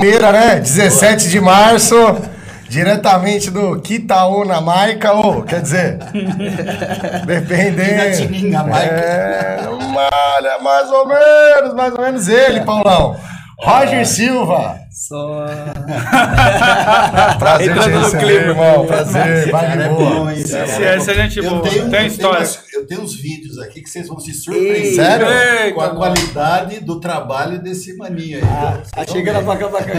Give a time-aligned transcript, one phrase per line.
[0.00, 0.58] Primeira, né?
[0.58, 1.94] 17 de março,
[2.66, 5.98] diretamente do Quitaúna, Maica, ou, quer dizer,
[7.26, 8.34] dependendo.
[8.80, 9.60] É,
[9.92, 13.14] malha, mais ou menos, mais ou menos ele, Paulão.
[13.58, 14.79] Roger Silva.
[14.90, 15.46] Só.
[17.38, 18.40] Prazer Entrando receber, clima.
[18.50, 18.86] irmão.
[18.86, 20.32] Prazer, vai de é boa.
[20.34, 21.62] Esse, Cara, esse é gente Eu boa.
[21.62, 22.38] tenho, Tem eu tenho história.
[22.38, 25.26] umas- eu tenho uns vídeos aqui que vocês vão se surpreender Sério?
[25.74, 29.06] com a Eita, qualidade do trabalho desse maninho aí.
[29.06, 29.94] Chegando pra cá, pra cá.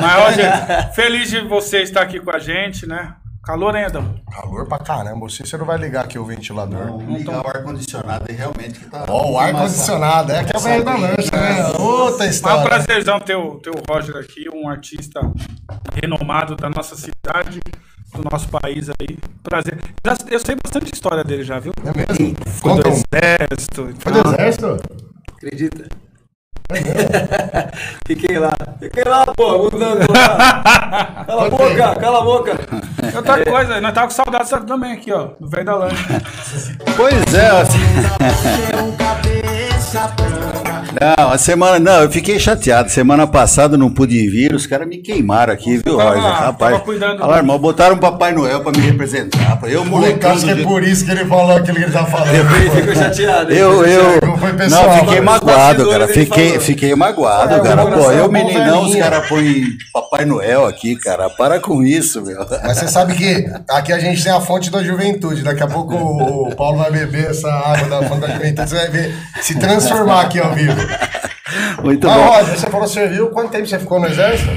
[0.00, 3.14] Mas, ó, gente, feliz de você estar aqui com a gente, né?
[3.46, 4.02] Calor ainda.
[4.32, 5.20] Calor pra caramba.
[5.20, 6.86] Você, você não vai ligar aqui o ventilador.
[6.86, 9.04] Vamos ligar o ar-condicionado aí realmente que tá.
[9.08, 10.32] Ó, o ar-condicionado.
[10.32, 11.66] É que é o velho da lancha, né?
[11.78, 12.64] Outra Mas é um história.
[12.64, 15.20] prazerzão ter o, ter o Roger aqui, um artista
[15.94, 17.60] renomado da nossa cidade,
[18.12, 19.16] do nosso país aí.
[19.44, 19.78] Prazer.
[20.04, 21.72] Já- eu sei bastante história dele já, viu?
[21.84, 22.36] É mesmo?
[22.46, 22.92] Foi do Conta um.
[22.92, 23.90] exército.
[23.90, 24.76] e Foi do exército?
[25.36, 25.88] Acredita?
[28.06, 28.52] Fiquei lá.
[28.78, 31.24] Fiquei lá, pô, mudando lá.
[31.26, 32.52] Cala a boca, cala a boca.
[33.14, 36.22] Outra coisa, nós tava com saudade sabe, também aqui, ó, do velho da lancha.
[36.96, 37.50] Pois é.
[41.00, 41.78] Não, a semana.
[41.78, 42.90] Não, eu fiquei chateado.
[42.90, 46.30] Semana passada eu não pude vir, os caras me queimaram aqui, viu, Tava- Roger?
[46.32, 46.82] Rapaz.
[47.18, 49.58] tava irmão, botaram um Papai Noel pra me representar.
[49.64, 50.30] Eu, molecão.
[50.32, 52.30] acho que é por isso que ele falou aquilo que ele tá falando.
[52.74, 53.52] Ficou chateado.
[53.52, 53.58] hein?
[53.58, 54.20] Eu, eu.
[54.70, 56.08] Não fiquei magoado, os cara.
[56.08, 57.84] Fiquei, fiquei magoado, É, cara.
[57.84, 59.04] o Pô, eu é meninão, os velhinho.
[59.04, 61.28] caras põem Papai Noel aqui, cara.
[61.30, 62.38] Para com isso, meu.
[62.64, 65.42] Mas você sabe que aqui a gente tem a fonte da juventude.
[65.42, 68.68] Daqui a pouco o, o Paulo vai beber essa água da fonte da juventude.
[68.68, 70.85] Você vai ver se transformar aqui ao vivo.
[71.82, 72.26] Muito Mas, bom.
[72.26, 73.30] Roger, você falou serviu.
[73.30, 74.50] Quanto tempo você ficou no exército?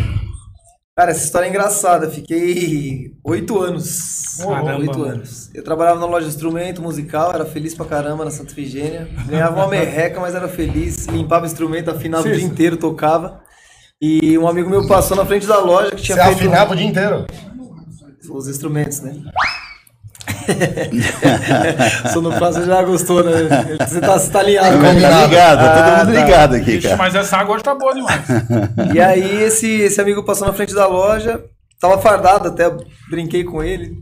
[0.97, 2.09] Cara, essa história é engraçada.
[2.09, 4.37] Fiquei oito anos.
[4.39, 5.49] Oito anos.
[5.53, 9.07] Eu trabalhava na loja de instrumento musical, era feliz pra caramba na Santa Efigênia.
[9.27, 11.05] Ganhava uma merreca, mas era feliz.
[11.07, 13.41] Limpava instrumento, afinava o dia inteiro, tocava.
[14.01, 16.75] E um amigo meu passou na frente da loja que tinha Você feito afinava o
[16.75, 17.25] dia inteiro.
[18.29, 19.13] os instrumentos, né?
[22.13, 23.31] Sonoplasta já gostou, né?
[23.87, 24.91] Você tá, você tá alinhado Tá
[25.25, 26.25] ligado, tá todo Ah, mundo tá.
[26.25, 26.97] ligado aqui, Ixi, cara.
[26.97, 28.21] mas essa água hoje tá boa demais.
[28.93, 31.43] E aí esse, esse amigo passou na frente da loja,
[31.79, 32.69] tava fardado até,
[33.09, 33.93] brinquei com ele.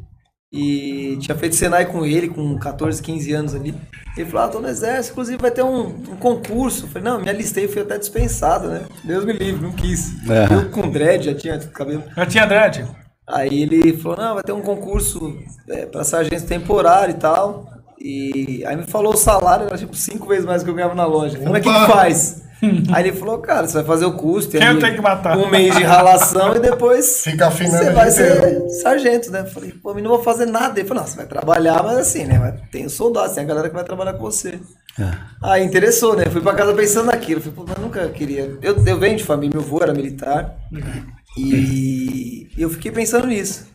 [0.51, 3.75] E tinha feito Senai com ele, com 14, 15 anos ali.
[4.15, 6.85] Ele falou, ah, tô no exército, inclusive vai ter um, um concurso.
[6.85, 8.81] Eu falei, não, me alistei, fui até dispensado, né?
[9.03, 10.13] Deus me livre, não quis.
[10.27, 10.53] É.
[10.53, 12.01] Eu com dread, já tinha cabelo.
[12.15, 12.87] Já tinha dread?
[13.27, 15.37] Aí ele falou, não, vai ter um concurso
[15.69, 17.67] é, para sargento temporário e tal.
[17.99, 20.95] E aí me falou o salário, era tipo cinco vezes mais do que eu ganhava
[20.95, 21.37] na loja.
[21.37, 22.43] Eu falei, Como é que faz?
[22.91, 25.37] aí ele falou, cara, você vai fazer o curso, tem Quem ali tem que matar?
[25.37, 29.41] um mês de ralação e depois Fica você vai ser sargento, né?
[29.41, 30.79] Eu falei, pô, mas não vou fazer nada.
[30.79, 32.39] Ele falou, não, você vai trabalhar, mas assim, né?
[32.39, 34.59] Vai- Tem os soldados, tem a galera que vai trabalhar com você.
[35.43, 36.25] Aí interessou, né?
[36.25, 37.41] Fui pra casa pensando naquilo.
[37.41, 38.57] Falei, pô, mas eu nunca queria.
[38.61, 40.55] Eu, eu venho de família, meu avô era militar.
[41.37, 43.67] E eu fiquei pensando nisso.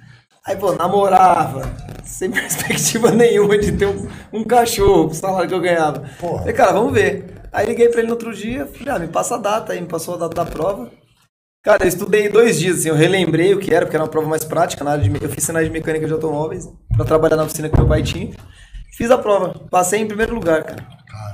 [0.45, 1.63] Aí, pô, namorava,
[2.05, 6.09] sem perspectiva nenhuma de ter um, um cachorro, com o salário que eu ganhava.
[6.19, 6.39] Porra.
[6.41, 7.33] Falei, cara, vamos ver.
[7.53, 9.87] Aí liguei pra ele no outro dia, falei, ah, me passa a data, aí me
[9.87, 10.91] passou a data da prova.
[11.63, 14.27] Cara, eu estudei dois dias, assim, eu relembrei o que era, porque era uma prova
[14.27, 17.45] mais prática, na área de, eu fiz sinais de mecânica de automóveis, pra trabalhar na
[17.45, 18.35] oficina que meu pai tinha.
[18.97, 20.85] Fiz a prova, passei em primeiro lugar, cara.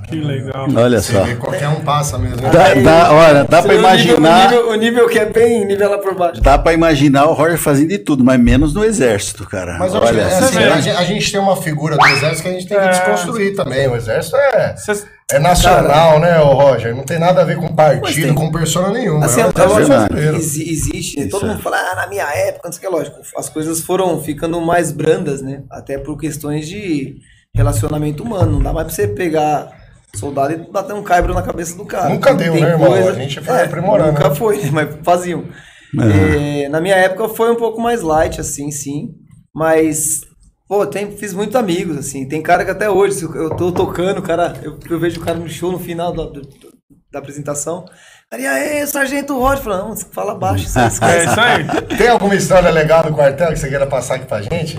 [0.08, 0.66] Que legal.
[0.74, 1.22] Olha Você só.
[1.24, 2.36] vê, qualquer um passa mesmo.
[2.40, 2.50] né?
[2.50, 4.46] Dá, dá, olha, dá nível- imaginar.
[4.46, 6.40] O nível, o nível que é bem nivelar por baixo.
[6.40, 9.76] Dá pra imaginar o Roger fazendo de tudo, mas menos no exército, cara.
[9.78, 12.06] Mas eu acho que, Olha, é assim, a, gente, a gente tem uma figura do
[12.06, 12.88] exército que a gente tem que É.
[12.88, 13.86] desconstruir também.
[13.88, 16.94] O exército é, Cês- é nacional, né, ô Roger?
[16.96, 19.26] Não tem nada a ver com partido, com persona nenhuma.
[19.26, 21.26] Assim, é um exi- existe, né?
[21.26, 21.48] Isso todo é.
[21.50, 23.16] mundo fala, ah, na minha época, não sei o que, é lógico.
[23.36, 25.60] As coisas foram ficando mais brandas, né?
[25.70, 27.16] Até por questões de
[27.54, 28.52] relacionamento humano.
[28.52, 29.68] Não dá mais pra você pegar
[30.14, 32.08] soldado e bater um caibro na cabeça do cara.
[32.08, 32.92] Nunca deu, Tem né, irmão?
[32.94, 34.34] A gente foi aprimorando, Nunca né?
[34.34, 34.70] foi, né?
[34.72, 35.44] mas faziam.
[35.98, 39.14] É, na minha época foi um pouco mais light, assim, sim.
[39.54, 40.20] Mas,
[40.68, 42.28] pô, tem, fiz muitos amigos, assim.
[42.28, 45.38] Tem cara que até hoje, se eu tô tocando, cara, eu, eu vejo o cara
[45.38, 46.48] no show no final da, do-
[47.10, 47.84] da apresentação.
[48.30, 49.64] Cara, e aí, Sargento Roger?
[49.64, 51.64] Fala, não, fala baixo, isso aí, É isso aí.
[51.96, 54.78] Tem alguma história legal do quartel que você queira passar aqui pra gente?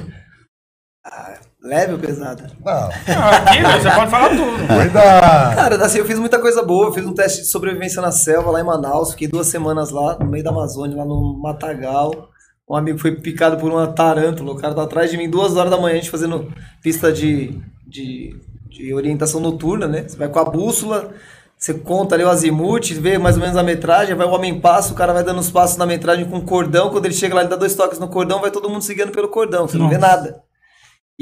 [1.61, 2.49] Leve ou pesada?
[2.63, 2.87] Não.
[2.87, 4.67] Aqui, você pode falar tudo.
[4.67, 5.55] Cuidado.
[5.55, 6.87] Cara, assim, eu fiz muita coisa boa.
[6.87, 9.11] Eu fiz um teste de sobrevivência na selva lá em Manaus.
[9.11, 12.29] Fiquei duas semanas lá, no meio da Amazônia, lá no Matagal.
[12.69, 14.53] Um amigo foi picado por uma tarântula.
[14.53, 17.59] O cara tá atrás de mim duas horas da manhã, a gente fazendo pista de,
[17.85, 18.39] de,
[18.69, 20.05] de orientação noturna, né?
[20.07, 21.09] Você vai com a bússola,
[21.57, 24.93] você conta ali o azimuth, vê mais ou menos a metragem, vai o homem passa,
[24.93, 26.89] o cara vai dando os passos na metragem com cordão.
[26.89, 29.27] Quando ele chega lá, ele dá dois toques no cordão, vai todo mundo seguindo pelo
[29.27, 29.67] cordão.
[29.67, 30.41] Você não vê nada.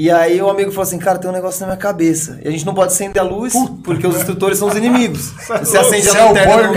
[0.00, 2.38] E aí o amigo falou assim, cara, tem um negócio na minha cabeça.
[2.44, 3.52] E a gente não pode acender a luz,
[3.82, 5.32] porque os instrutores são os inimigos.
[5.58, 6.72] Você acende a Você é o lanterna no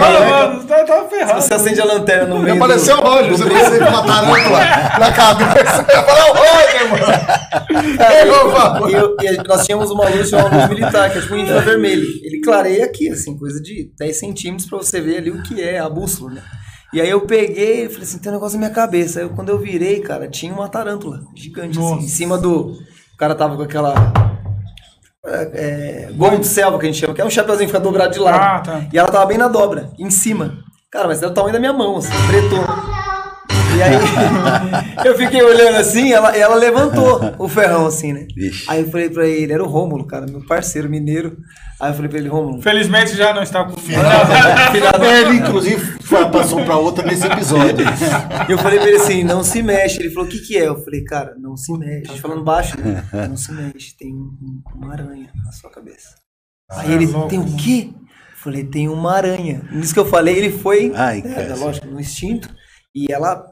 [0.56, 0.64] meio.
[0.68, 1.42] tá, tá ferrado.
[1.42, 2.56] Você acende a lanterna no meio.
[2.56, 4.60] Apareceu o Roger, você apareceu com uma tarântula
[5.00, 5.86] na cabeça.
[5.88, 7.22] Eu falei, é o Roger, mano.
[8.90, 11.38] E- eu- e a- nós tínhamos uma luz, uma luz militar, que é tipo um
[11.38, 12.08] infravermelho.
[12.24, 15.78] Ele clareia aqui, assim, coisa de 10 centímetros pra você ver ali o que é
[15.80, 16.42] a bússola, né?
[16.94, 19.20] E aí eu peguei e falei assim, tem um negócio na minha cabeça.
[19.20, 22.76] Aí eu- quando eu virei, cara, tinha uma tarântula gigante, assim, em cima do...
[23.22, 23.94] O cara tava com aquela...
[25.24, 28.12] É, é, de selva que a gente chama, que é um chapeuzinho que fica dobrado
[28.12, 28.42] de lado.
[28.42, 28.82] Ah, tá.
[28.92, 30.58] E ela tava bem na dobra, em cima.
[30.90, 32.91] Cara, mas era o tamanho da minha mão, assim, pretou.
[33.81, 33.95] E aí,
[35.06, 38.28] eu fiquei olhando assim, ela, ela levantou o ferrão, assim, né?
[38.36, 38.63] Vixe.
[38.69, 41.38] Aí eu falei pra ele, era o Rômulo, cara, meu parceiro mineiro.
[41.80, 43.75] Aí eu falei pra ele, Rômulo, Felizmente já não está com.
[43.75, 47.86] filha da- Ele, inclusive, foi- passou pra outra nesse episódio.
[48.48, 50.00] E eu falei pra ele assim, não se mexe.
[50.00, 50.68] Ele falou, o que que é?
[50.68, 52.19] Eu falei, cara, não se mexe.
[52.19, 53.04] Falando baixo, né?
[53.27, 56.10] Não se mexe, tem um- uma aranha na sua cabeça.
[56.69, 57.89] Aí ele, tem o quê?
[57.92, 59.62] Eu falei, tem uma aranha.
[59.72, 61.56] Nisso que eu falei, ele foi, Ai, né, cara.
[61.56, 62.50] lógico, no instinto.
[62.95, 63.44] E ela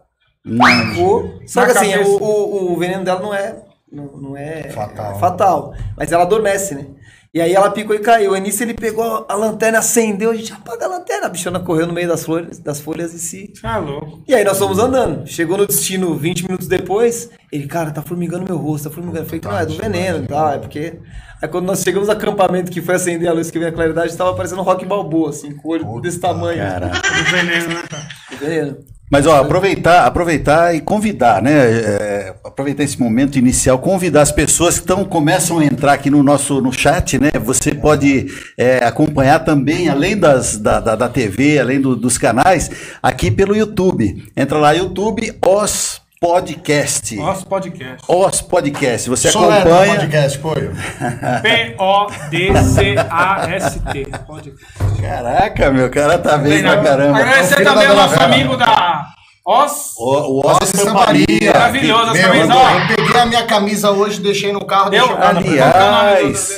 [1.47, 3.55] Só que assim, o, o, o veneno dela não é,
[3.91, 5.19] não, não é Fatal.
[5.19, 6.85] fatal, mas ela adormece, né?
[7.31, 8.33] E aí ela picou e caiu.
[8.33, 11.27] Aí nisso ele pegou a lanterna, acendeu, a gente apaga a lanterna.
[11.27, 14.23] A bichona correu no meio das flores, das folhas e se Tá louco.
[14.27, 15.27] e aí nós fomos andando.
[15.27, 17.29] Chegou no destino 20 minutos depois.
[17.51, 19.25] Ele, cara, tá formigando meu rosto, tá formigando.
[19.25, 20.97] Eu falei, não, é do veneno e tal, é porque.
[21.39, 24.17] Aí quando nós chegamos no acampamento que foi acender a luz que veio a claridade,
[24.17, 26.57] tava parecendo um rock balboa, assim, com o olho desse tamanho.
[26.57, 26.99] Caraca.
[26.99, 28.07] Do veneno, né, cara?
[28.31, 28.77] Do veneno.
[29.11, 31.51] Mas ó, aproveitar, aproveitar e convidar, né?
[31.51, 36.21] é, aproveitar esse momento inicial, convidar as pessoas que estão começam a entrar aqui no
[36.21, 37.31] nosso no chat, né?
[37.43, 42.69] Você pode é, acompanhar também, além das, da, da, da TV, além do- dos canais,
[43.01, 44.25] aqui pelo YouTube.
[44.37, 47.15] Entra lá, YouTube, Os Podcast.
[47.15, 48.03] Nosso podcast.
[48.09, 49.09] Os Podcast.
[49.09, 49.95] Você o acompanha.
[49.95, 50.73] podcast, Poio.
[51.41, 52.99] P-O-D-C-A-S-T.
[54.27, 55.01] Podcast.
[55.01, 57.19] Caraca, meu cara tá bem pra caramba.
[57.19, 59.13] Agradecer também ao nosso amigo da
[59.49, 59.95] Os.
[59.97, 61.51] O, o Os Nossa, estamparia.
[61.51, 62.69] Maravilhoso, as Meu, camisas, eu, ó.
[62.69, 65.07] eu peguei a minha camisa hoje, deixei no carro, Deu?
[65.19, 66.51] Aliás.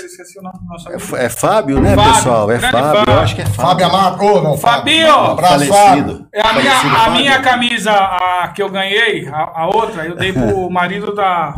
[1.17, 2.51] É É, Fábio, né, Fábio, pessoal?
[2.51, 2.81] É Fábio.
[2.81, 3.13] Fábio.
[3.13, 3.61] Eu acho que é Fábio.
[3.61, 4.25] Fábio Amato.
[4.25, 5.13] Ô, não, Fabinho!
[5.13, 5.73] Abraço, Fábio.
[5.73, 6.27] Falecido.
[6.33, 6.73] É a minha,
[7.05, 11.55] a minha camisa a, que eu ganhei, a, a outra, eu dei pro marido da,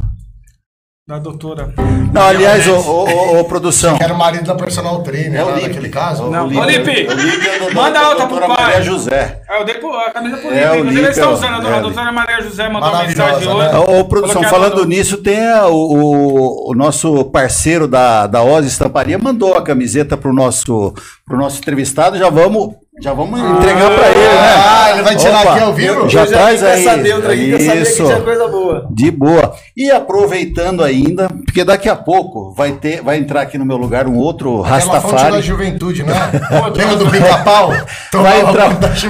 [1.06, 1.74] da doutora.
[2.14, 3.98] Não, aliás, ô, ô, ô, ô, produção.
[3.98, 5.68] Que era o marido da personal trainer, É o lá Lipe.
[5.68, 6.30] naquele caso.
[6.30, 6.46] Não.
[6.46, 8.48] O Lipe, Ô, Lipe, o Lipe é do- manda da outra pro pai.
[8.48, 9.42] Maria José.
[9.50, 10.62] É, eu dei pro, a camisa pro É, Lipe.
[10.62, 11.68] o Inclusive, Lipe eles estão é usando.
[11.68, 13.54] A, é, a doutora Maria José mandou uma mensagem né?
[13.54, 13.76] hoje.
[13.92, 18.66] Ô, ô, produção, falando nisso, tem a- o, o- o nosso parceiro da, da Oz
[18.66, 20.94] Estamparia mandou a camiseta pro nosso,
[21.26, 22.18] pro nosso entrevistado.
[22.18, 24.54] Já vamos, já vamos entregar pra ele, né?
[24.56, 26.08] Ah, ele vai tirar Opa, aqui ao vivo?
[26.10, 26.86] Já Eu traz aí.
[26.86, 28.06] essa neutra aqui, que eu sabia que Isso.
[28.06, 28.88] tinha coisa boa.
[28.92, 29.56] De boa.
[29.76, 34.08] E aproveitando ainda, porque daqui a pouco vai ter, vai entrar aqui no meu lugar
[34.08, 35.42] um outro Aquela fonte da Rastafari.
[35.42, 36.14] juventude, né?
[36.78, 37.74] Lembra do pica-pau?
[38.14, 38.70] Vai entrar,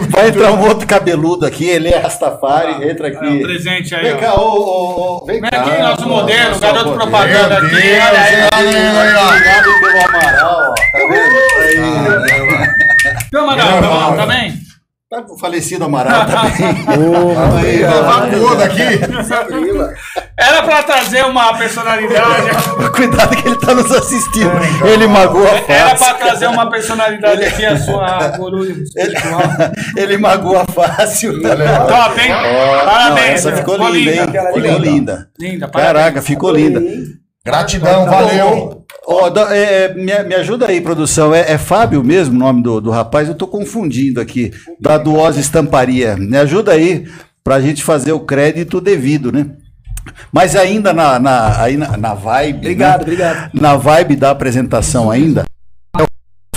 [0.09, 3.17] vai entrar um outro cabeludo aqui, ele é Rastafari, entra aqui.
[3.25, 5.57] É um presente aí, Vem cá, ô, ô, ô, vem Vem cá.
[5.59, 6.97] aqui, nosso modelo, nosso garoto modelo.
[7.01, 7.69] propaganda aqui.
[7.69, 8.35] Deus, Olha aí.
[8.55, 12.31] olha aí, Obrigado pelo Amaral, ó, tá vendo?
[12.31, 12.42] Aí.
[13.33, 14.53] Então, Amaral, tá, tá bem?
[15.09, 16.53] Tá o falecido Amaral, tá bem?
[17.65, 18.83] Aí, Evacuou daqui.
[20.37, 22.49] Era pra trazer uma personalidade.
[22.93, 24.51] Cuidado que ele tá nos assistindo.
[24.85, 26.03] Ele magoa a Era face.
[26.03, 29.41] pra trazer uma personalidade aqui, a sua guru Ele, espiritual.
[29.97, 31.41] ele magoa fácil.
[31.41, 32.29] Top, hein?
[32.29, 33.45] Não, Parabéns.
[33.45, 34.27] essa ficou linda, hein?
[34.27, 34.77] Ficou linda.
[34.79, 35.29] linda.
[35.39, 35.93] Linda, parabéns.
[35.95, 36.81] Caraca, ficou linda.
[37.43, 38.82] Gratidão, valeu.
[39.33, 41.33] Dá- é, me, me ajuda aí, produção.
[41.33, 43.27] É, é Fábio mesmo o nome do, do rapaz?
[43.27, 44.51] Eu tô confundindo aqui.
[44.79, 46.15] Da Oz Estamparia.
[46.15, 47.05] Me ajuda aí
[47.43, 49.47] pra gente fazer o crédito devido, né?
[50.31, 52.57] Mas ainda na, na, aí na, na vibe.
[52.59, 53.03] Obrigado, né?
[53.03, 53.49] obrigado.
[53.53, 55.45] Na vibe da apresentação ainda.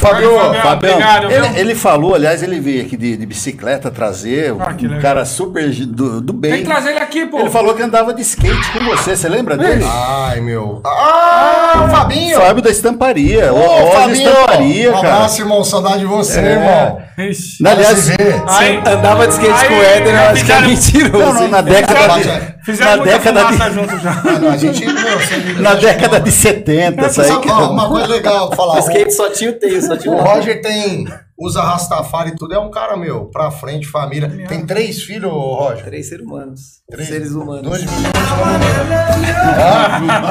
[0.09, 4.55] Fabio, Fabião, Fabião, obrigado, ele, ele falou, aliás, ele veio aqui de, de bicicleta trazer,
[4.59, 5.03] Ah, que um legal.
[5.03, 6.53] cara super do, do bem.
[6.53, 7.39] Tem que trazer ele aqui, pô.
[7.41, 9.85] Ele falou que andava de skate com você, você lembra dele?
[9.87, 10.81] Ai, meu.
[10.85, 12.37] Ah, o Fabinho.
[12.41, 13.53] Fábio da Estamparia.
[13.53, 14.29] Ô, Oz Fabinho.
[14.31, 15.15] Estamparia, um cara.
[15.15, 15.65] abraço, irmão.
[15.65, 16.53] Saudade de você, É.
[16.53, 16.99] irmão.
[17.19, 17.67] Ixi.
[17.67, 18.11] Aliás.
[18.47, 21.19] Aí- Andava de skate Aí, com o Éder, eu acho que é mentiroso.
[21.19, 24.11] Não, não, na década Fizeram, de, fizeram na muita década de, junto já.
[24.11, 28.07] Ah, não, a gente, meu, na década de 70, isso aí Sabe, que uma coisa
[28.07, 28.77] legal falar.
[28.77, 31.07] O skate só tinha o teio, só tinha O o Roger tem
[31.39, 34.47] usa Rastafari e tudo, é um cara, meu, pra frente, família.
[34.49, 35.85] Tem três filhos, Roger?
[35.85, 36.61] Três seres humanos.
[36.91, 37.09] Três.
[37.09, 37.63] Seres humanos.
[37.63, 37.85] Dois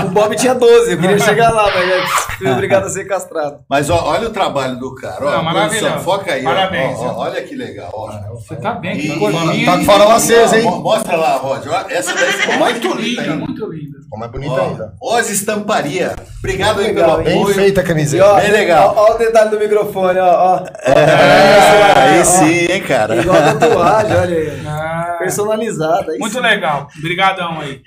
[0.05, 2.07] O Bob tinha 12, eu queria chegar lá, mas eu
[2.37, 3.57] fui obrigado a ser castrado.
[3.69, 5.17] Mas ó, olha o trabalho do cara.
[5.25, 5.85] Ó, Não, maravilhoso.
[5.87, 6.43] produção, foca aí.
[6.43, 7.89] Parabéns, Ó, ó, olha que legal.
[7.93, 8.11] Ó.
[8.35, 9.65] Você tá bem, E- que corpinho.
[9.65, 10.63] Tá com farol aceso, hein?
[10.63, 11.71] mo- Mostra lá, Roger.
[11.89, 13.45] Essa daí ficou mais Muito bonita linda, ainda.
[13.45, 13.97] muito linda.
[14.03, 14.93] Ficou mais bonita Ó, ainda.
[15.01, 16.15] Oz Estamparia.
[16.39, 17.55] Obrigado aí Legal, pelo Bem apoio.
[17.55, 18.25] feita a E camiseta.
[18.25, 18.93] ó, Bem legal.
[18.95, 20.55] Ó, ó o detalhe do microfone, ó.
[20.61, 20.63] ó.
[20.83, 22.23] É, aí ó.
[22.23, 23.15] sim, hein, cara.
[23.17, 24.63] Igual a tatuagem, olha aí.
[24.65, 26.11] Ah, Personalizada.
[26.11, 26.41] aí muito sim.
[26.41, 26.87] legal.
[26.97, 27.81] Obrigadão aí.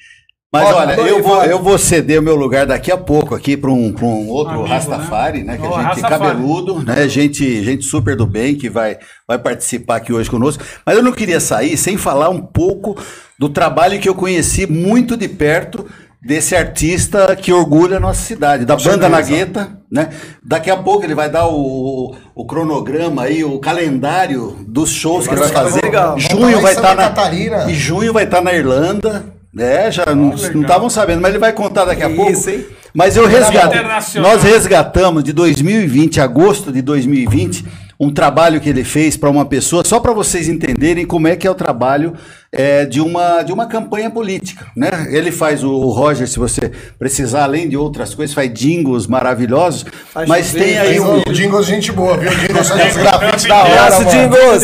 [0.51, 3.55] Mas olha, adorei, eu vou, eu vou ceder o meu lugar daqui a pouco aqui
[3.55, 5.53] para um, pra um outro Amigo, Rastafari, né?
[5.53, 5.59] né?
[5.59, 6.23] Que Ó, a gente Rastafari.
[6.23, 7.07] cabeludo, né?
[7.07, 8.97] Gente, gente super do bem que vai,
[9.27, 10.65] vai participar aqui hoje conosco.
[10.87, 12.97] Mas eu não queria sair sem falar um pouco
[13.39, 15.85] do trabalho que eu conheci muito de perto
[16.21, 19.09] desse artista que orgulha a nossa cidade, da Banda certeza.
[19.09, 20.09] Nagueta, né?
[20.45, 25.35] Daqui a pouco ele vai dar o, o cronograma aí, o calendário dos shows que
[25.35, 25.83] ele vai fazer.
[25.83, 26.19] legal.
[26.19, 27.71] Junho vai estar Santa na Catarina.
[27.71, 29.25] e junho vai estar na Irlanda.
[29.57, 30.53] É, já não legal.
[30.55, 32.31] não estavam sabendo, mas ele vai contar daqui a pouco.
[32.31, 32.67] isso, hein?
[32.95, 34.33] Mas eu resgato, Internacional.
[34.33, 37.65] nós resgatamos de 2020, agosto de 2020,
[38.01, 41.47] um trabalho que ele fez para uma pessoa, só para vocês entenderem como é que
[41.47, 42.15] é o trabalho
[42.53, 44.67] é, de, uma, de uma campanha política.
[44.77, 44.89] Né?
[45.11, 49.85] Ele faz o, o Roger, se você precisar, além de outras coisas, faz jingles maravilhosos,
[50.13, 51.23] Faz mas tem aí um.
[51.27, 52.31] o Jingle gente boa, viu?
[52.31, 54.11] O Jingle só Jingle, os grafites Jingle, da hora, Abraço, mano.
[54.11, 54.63] Jingles!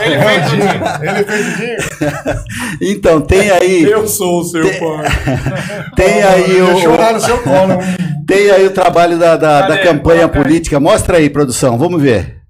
[0.00, 1.10] Ele fez o dia.
[1.10, 2.46] Ele fez o Jingle.
[2.80, 3.86] Então, tem aí.
[4.06, 5.06] sou o seu pai.
[5.96, 6.80] Tem aí Eu o.
[6.80, 7.78] chorar no seu colo.
[8.26, 10.78] Tem aí o trabalho da, da, da campanha política.
[10.80, 12.45] Mostra aí, produção, vamos ver.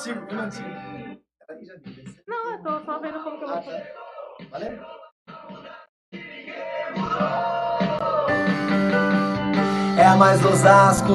[0.00, 0.66] Antigo, fui no antigo.
[2.26, 3.84] Não, eu tô só vendo como que eu vou fazer.
[4.50, 4.78] Valeu?
[9.98, 11.12] É mais Osasco,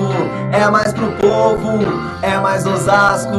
[0.53, 1.79] é mais pro povo,
[2.21, 3.33] é mais Osasco,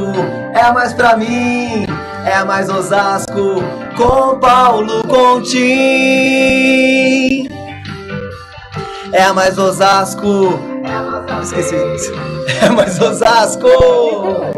[0.53, 1.87] é mais pra mim,
[2.25, 3.63] é mais Osasco,
[3.97, 5.57] com Paulo Contim.
[9.13, 10.59] É mais Osasco,
[11.41, 11.77] esqueci.
[12.61, 13.69] É mais Osasco,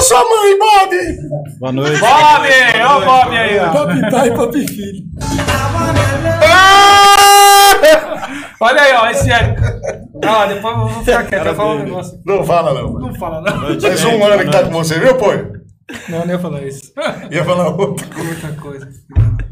[0.00, 0.96] Pra sua mãe, Bob.
[1.58, 2.00] Boa noite.
[2.00, 2.48] Bob!
[2.86, 4.10] Ó o Bob aí, ó.
[4.10, 5.04] pai, papi filho.
[8.62, 9.56] Olha aí, ó, esse é.
[10.24, 12.18] Ó, depois eu vou ficar quieto, eu falo um negócio.
[12.24, 12.92] Não fala, não.
[12.94, 13.78] Não fala, não.
[13.78, 15.26] Faz um ano que tá com você, viu, pô?
[16.08, 16.92] Não, nem ia falar isso.
[17.30, 18.06] Ia falar outra.
[18.16, 18.88] Muita coisa.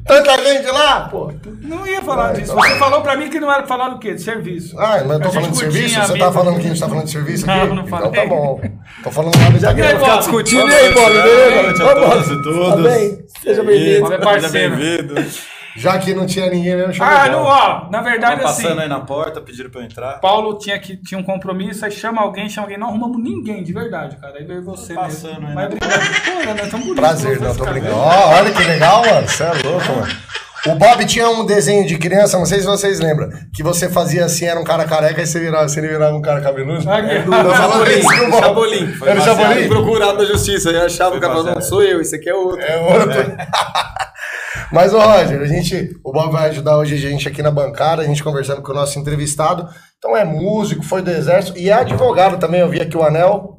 [0.07, 1.31] Tanta gente lá, pô.
[1.61, 2.55] Não ia falar disso.
[2.55, 4.15] Você falou pra mim que não era falar do quê?
[4.15, 4.79] De serviço.
[4.79, 6.01] Ah, mas eu tô falando de serviço?
[6.01, 7.59] Você tá falando que a gente tá falando de serviço aqui?
[7.67, 8.11] Não, não Então falei.
[8.23, 8.61] tá bom.
[9.05, 10.19] Tô falando nada de E aí, Bob?
[10.19, 12.85] Discutindo aí, Bob, Boa noite a todos e todas.
[12.85, 13.19] Tá bem?
[13.43, 14.13] Seja bem-vindo.
[14.15, 15.15] É Seja bem-vindo.
[15.79, 18.63] Já que não tinha ninguém mesmo, chama Ah, não, ó, na Tá verdade assim.
[18.63, 20.15] passando aí na porta, pediram pra eu entrar.
[20.21, 22.79] Paulo tinha, que, tinha um compromisso, aí chama alguém, chama alguém.
[22.79, 24.35] Não arrumamos ninguém, de verdade, cara.
[24.39, 25.49] Aí veio você passando mesmo.
[25.49, 25.77] aí, Mas né?
[25.77, 26.23] obrigado.
[26.25, 26.95] Pô, nós estamos bonitos.
[26.95, 27.95] Prazer, não, tô brincando.
[27.97, 29.29] Ó, olha que legal, mano.
[29.29, 30.13] Você é louco, mano.
[30.67, 34.25] O Bob tinha um desenho de criança, não sei se vocês lembram, que você fazia
[34.25, 36.91] assim, era um cara careca e você virava, você virava um cara cabeludo.
[36.91, 37.23] Aqui.
[37.25, 38.43] Tô falando isso com o Bob.
[38.43, 38.95] Chapolin.
[39.07, 39.69] Era o Chapolin?
[39.69, 40.71] Procurado da justiça.
[40.71, 42.61] Eu achava Foi o cara falando, não sou eu, esse aqui é outro.
[42.61, 43.37] É outro.
[44.73, 48.03] Mas, ô Roger, a gente, o Bob vai ajudar hoje a gente aqui na bancada,
[48.03, 49.69] a gente conversando com o nosso entrevistado.
[49.99, 52.61] Então é músico, foi do exército e é advogado também.
[52.61, 53.55] Eu vi aqui o anel.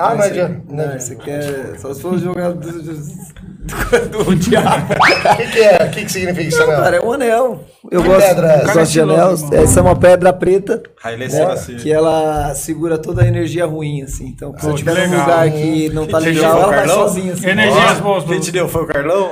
[0.00, 0.40] Ah, não é de...
[0.68, 1.74] Não, esse aqui é.
[1.78, 2.92] Só se for jogado do, do,
[4.08, 4.92] do, do diabo.
[4.94, 5.76] O que, que é?
[5.76, 6.82] O que, que significa isso, Não, anel?
[6.82, 7.64] cara, é um anel.
[7.88, 8.70] Eu Que gosto, pedra é essa?
[8.70, 9.34] eu gosto de Cara, anel.
[9.52, 10.82] Essa é uma pedra preta.
[11.04, 11.76] Haile né, Selassie.
[11.76, 14.26] que ela segura toda a energia ruim, assim.
[14.26, 17.32] Então, se eu que estiver num lugar que não tá legal, ela vai sozinha.
[17.34, 17.48] Assim.
[17.48, 19.30] Energias boas, Quem te deu foi o Carlão?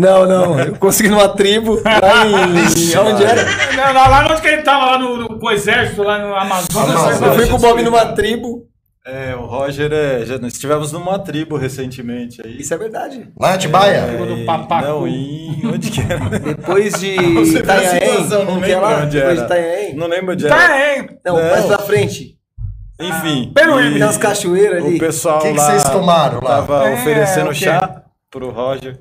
[0.00, 2.34] Não, não, eu consegui numa tribo lá em.
[2.98, 3.44] Onde era?
[3.76, 6.34] Não, lá, lá onde que ele tava, lá no, no, com o exército, lá no
[6.34, 6.90] Amazonas.
[6.96, 7.20] Amazonas.
[7.22, 8.66] Eu fui com o Bob numa tribo.
[9.06, 10.24] É, o Roger é.
[10.24, 12.58] Já, nós estivemos numa tribo recentemente aí.
[12.60, 13.28] Isso é verdade.
[13.38, 13.96] Lá em Atibaia?
[13.96, 14.86] É, do Papacu.
[14.86, 15.60] Não, em.
[15.66, 16.18] Onde que era?
[16.38, 19.34] Depois de Itanhaém, não é lembro onde Depois de era.
[19.34, 19.94] Itanhaém.
[19.96, 20.54] Não lembro onde era.
[20.56, 21.08] Tá, hein?
[21.24, 21.50] Não, Não.
[21.50, 22.36] mais pra frente.
[23.00, 23.50] Enfim.
[23.54, 23.94] Peruíbe.
[23.94, 24.98] Tem umas cachoeiras O ali.
[24.98, 26.56] pessoal O que que lá vocês tomaram lá?
[26.56, 28.98] Tava É, oferecendo o chá pro Roger.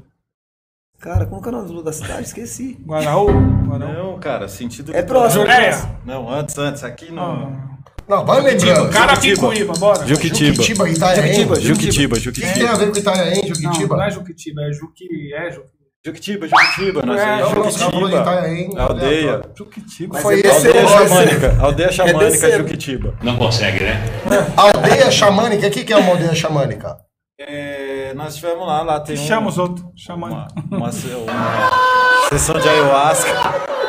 [1.00, 2.24] Cara, como que é o nome da cidade?
[2.24, 2.78] Esqueci.
[2.86, 3.28] Guaraú.
[3.68, 3.94] Guaraú.
[3.94, 4.94] Não, cara, sentido.
[4.94, 5.44] É próximo.
[5.44, 5.78] Jureia.
[6.06, 6.84] Não, antes, antes.
[6.84, 7.70] Aqui no.
[8.08, 8.90] Não, vai lembrando.
[8.92, 10.06] Carapicuíba, bora.
[10.06, 10.56] Juquitiba.
[10.56, 11.34] Juquitiba, Itanhaém.
[11.34, 12.54] Juquitiba, O Juquitiba, Juquitiba.
[12.54, 13.96] que tem a ver com Itanhaém, Não, Juquitiba?
[13.98, 15.34] não é Juquitiba, é Juqui...
[15.34, 15.70] É Juqui...
[16.06, 17.06] Juquitiba, Juquitiba.
[17.06, 18.10] Nós É, é, Não, não, Juquitiba.
[18.22, 18.70] Itanhaém.
[18.78, 19.42] Aldeia.
[19.56, 20.14] Juquitiba.
[20.14, 21.08] Mas Foi é esse Aldeia o descendo.
[21.10, 21.58] xamânica.
[21.62, 22.58] Aldeia xamânica.
[22.58, 23.14] Juquitiba.
[23.22, 24.02] Não consegue, né?
[24.58, 25.68] Aldeia xamânica.
[25.68, 26.98] O que, que é uma aldeia xamânica?
[27.42, 29.86] É, nós estivemos lá, lá tem um, Chama os outros.
[29.96, 30.28] Chama.
[30.28, 33.32] uma, uma, uma sessão de ayahuasca.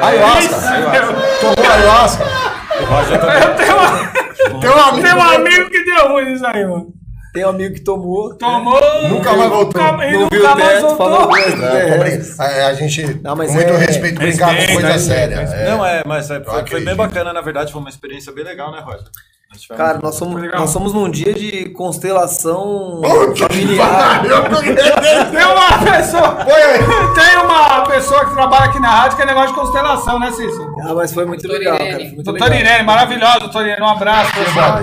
[0.00, 0.56] Ayahuasca.
[1.40, 2.24] Tomou ayahuasca?
[2.80, 3.54] O Roger também.
[3.64, 4.60] Tem, uma...
[4.60, 5.02] Tem um amigo.
[5.02, 6.92] Tem um amigo que deu ruim nisso aí, mano.
[7.32, 8.34] Tem um amigo que tomou.
[8.36, 8.80] Tomou.
[9.08, 9.82] Nunca mais voltou.
[9.82, 11.28] Nunca, Não viu nunca mais falou voltou.
[11.28, 11.56] coisa.
[11.56, 14.88] Não, É, como brin- a, gente, Não, mas com muito é- respeito, brincar com coisa
[14.92, 15.34] respeito, séria.
[15.36, 15.70] É.
[15.70, 18.70] Não, é, mas é, foi, foi bem bacana, na verdade, foi uma experiência bem legal,
[18.72, 19.04] né, Roger?
[19.76, 23.00] Cara, nós somos, nós somos num dia de constelação
[23.36, 24.22] familiar.
[25.30, 26.36] Tem uma pessoa.
[27.14, 30.74] Tem uma pessoa que trabalha aqui na rádio que é negócio de constelação, né, Cícero?
[30.82, 31.90] Ah, mas foi muito legal, cara.
[31.90, 32.66] Foi muito Doutora legal.
[32.72, 34.32] Irene, maravilhosa, doutora Irene, um abraço.
[34.34, 34.80] pessoal.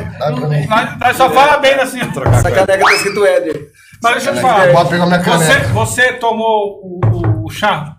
[0.99, 2.29] Nós, só fala bem da senhora.
[2.33, 3.67] Essa caneca tá escrito Éder.
[4.03, 4.67] Mas deixa eu te falar.
[5.37, 7.97] Você, você tomou o- o chá?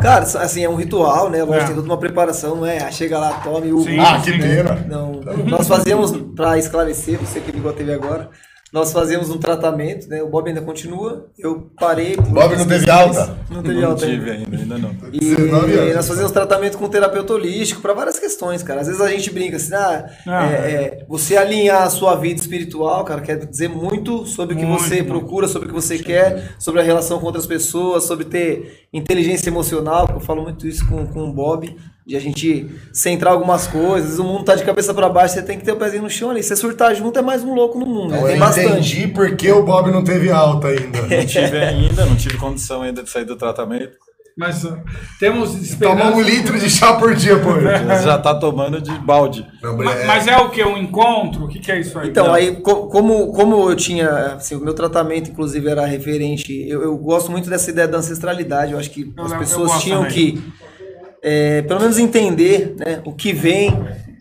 [0.00, 1.42] Cara, assim, é um ritual, né?
[1.42, 1.66] Lógico, É.
[1.66, 2.78] tem toda uma preparação, não é?
[2.78, 3.80] Ah, Chega lá, tome o.
[3.80, 3.98] Sim.
[3.98, 4.84] Ah, que pena.
[4.88, 8.30] Não, nós fazíamos, pra esclarecer, você que ligou a TV agora,
[8.72, 10.22] nós fazíamos um tratamento, né?
[10.22, 12.16] O Bob ainda continua, eu parei.
[12.16, 13.38] Bob não teve alta?
[13.50, 14.56] Não teve Não alta tive ainda.
[14.56, 14.90] ainda, não.
[15.12, 15.94] E 19 anos.
[15.96, 18.82] nós fazíamos tratamento com terapeuta holístico para várias questões, cara.
[18.82, 20.46] Às vezes a gente brinca assim, ah, Ah.
[20.52, 24.64] é, é, você alinhar a sua vida espiritual, cara, quer dizer muito sobre o que
[24.66, 25.08] Muito, você muito.
[25.08, 29.48] procura, sobre o que você quer, sobre a relação com outras pessoas, sobre ter inteligência
[29.48, 31.74] emocional, que eu falo muito isso com, com o Bob,
[32.08, 34.18] de a gente centrar algumas coisas.
[34.18, 36.30] O mundo tá de cabeça para baixo, você tem que ter o pezinho no chão
[36.30, 36.42] ali.
[36.42, 38.12] Se você surtar junto, é mais um louco no mundo.
[38.12, 38.22] né?
[38.22, 38.66] Tem eu bastante.
[38.66, 41.02] entendi por que o Bob não teve alta ainda.
[41.02, 43.92] Não tive ainda, não tive condição ainda de sair do tratamento.
[44.34, 44.78] Mas uh,
[45.20, 46.16] temos Toma esperança.
[46.16, 47.50] um litro de chá por dia, pô.
[47.86, 49.44] Mas já tá tomando de balde.
[49.60, 50.62] Não, Mas, é- mas é o que?
[50.64, 51.44] Um encontro?
[51.44, 52.08] O que, que é isso aí?
[52.08, 56.82] Então, aí, co- como, como eu tinha, assim, o meu tratamento, inclusive, era referente, eu,
[56.84, 60.14] eu gosto muito dessa ideia da ancestralidade, eu acho que Eu as pessoas tinham também.
[60.14, 60.42] que,
[61.22, 63.70] é, pelo menos entender, né, o que vem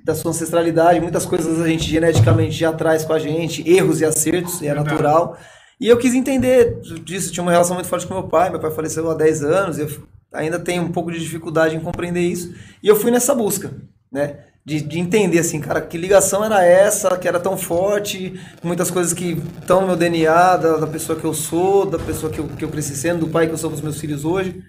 [0.04, 4.06] da sua ancestralidade, muitas coisas a gente geneticamente já traz com a gente, erros e
[4.06, 4.90] acertos, e é Verdade.
[4.90, 5.38] natural,
[5.80, 8.72] e eu quis entender disso, tinha uma relação muito forte com meu pai, meu pai
[8.72, 9.90] faleceu há 10 anos, eu
[10.34, 13.72] ainda tenho um pouco de dificuldade em compreender isso, e eu fui nessa busca,
[14.12, 18.92] né, de, de entender assim, cara, que ligação era essa, que era tão forte, muitas
[18.92, 22.40] coisas que estão no meu DNA, da, da pessoa que eu sou, da pessoa que
[22.40, 24.62] eu, que eu cresci sendo, do pai que eu sou com os meus filhos hoje.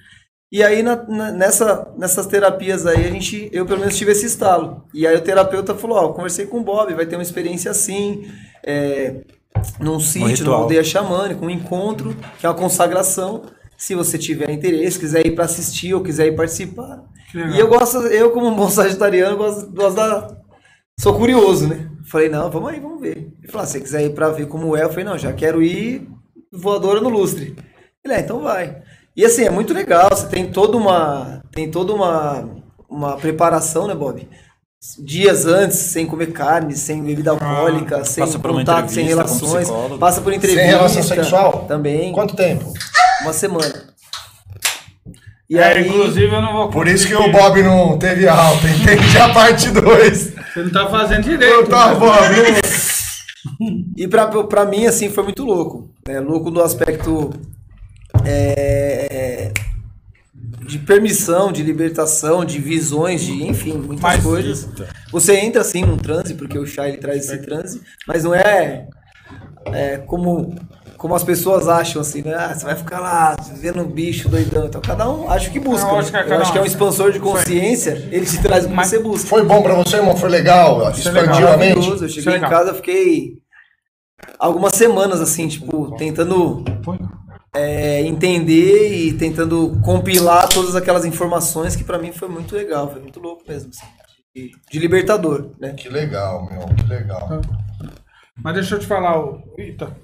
[0.50, 4.24] E aí, na- na- nessa, nessas terapias aí, a gente, eu pelo menos tive esse
[4.26, 4.84] estalo.
[4.94, 7.70] E aí o terapeuta falou, ó, eu conversei com o Bob, vai ter uma experiência
[7.70, 8.26] assim,
[8.64, 9.22] é,
[9.78, 10.62] num sítio, numa ritual.
[10.62, 13.42] aldeia xamânica, um encontro, que é uma consagração.
[13.76, 17.04] Se você tiver interesse, quiser ir para assistir ou quiser ir participar.
[17.34, 20.36] E eu gosto, eu como um bom sagitariano, gosto, gosto da...
[20.98, 21.90] Sou curioso, né?
[22.10, 23.30] Falei, não, vamos aí, vamos ver.
[23.40, 25.32] Ele falou, ah, se você quiser ir pra ver como é, eu falei, não, já
[25.32, 26.08] quero ir
[26.50, 27.54] voadora no lustre.
[28.04, 28.82] Ele, é, então vai.
[29.18, 31.42] E assim, é muito legal, você tem toda uma.
[31.50, 32.48] Tem toda uma,
[32.88, 34.28] uma preparação, né, Bob?
[35.04, 39.68] Dias antes, sem comer carne, sem bebida alcoólica, sem Passa por uma contato, sem relações.
[39.98, 40.62] Passa por entrevista.
[40.62, 41.64] Sem relação sexual?
[41.66, 42.12] Também.
[42.12, 42.72] Quanto tempo?
[43.22, 43.88] Uma semana.
[45.50, 46.68] E É, aí, inclusive eu não vou.
[46.70, 47.32] Por isso que o.
[47.32, 48.68] Bob não teve alta.
[48.70, 50.32] Entendi a parte 2.
[50.54, 51.68] Você não tá fazendo direito.
[51.68, 51.94] Tá, né?
[51.96, 52.36] Bob.
[53.58, 55.90] não- E pra, pra mim, assim, foi muito louco.
[56.06, 56.20] Né?
[56.20, 57.30] Louco do aspecto
[58.24, 59.07] é,
[60.68, 64.68] de permissão, de libertação, de visões, de enfim, muitas Mas- coisas.
[65.10, 68.86] Você entra assim num transe, porque o chá ele traz esse transe, mas não é,
[69.72, 70.54] é como,
[70.98, 72.34] como as pessoas acham assim, né?
[72.34, 74.66] Ah, você vai ficar lá vendo um bicho doidão.
[74.66, 75.88] Então, cada um acha que busca.
[75.88, 75.98] Eu né?
[76.00, 76.52] acho que é Eu acho um.
[76.52, 79.26] que é um expansor de consciência, ele te traz o que Mas- você busca.
[79.26, 80.14] Foi bom pra você, irmão?
[80.16, 80.86] Foi legal?
[80.86, 81.52] é Expandiu legal.
[81.54, 81.88] a mente?
[81.88, 82.50] Eu Isso é cheguei em legal.
[82.50, 83.38] casa, eu fiquei
[84.38, 86.98] algumas semanas assim, tipo, tentando Foi.
[87.58, 93.00] É, entender e tentando compilar todas aquelas informações que pra mim foi muito legal, foi
[93.00, 93.70] muito louco mesmo.
[93.70, 93.86] assim,
[94.34, 95.72] de, de libertador, né?
[95.74, 96.60] Que legal, meu.
[96.76, 97.40] Que legal.
[98.42, 99.42] Mas deixa eu te falar, o.
[99.58, 99.96] Eita.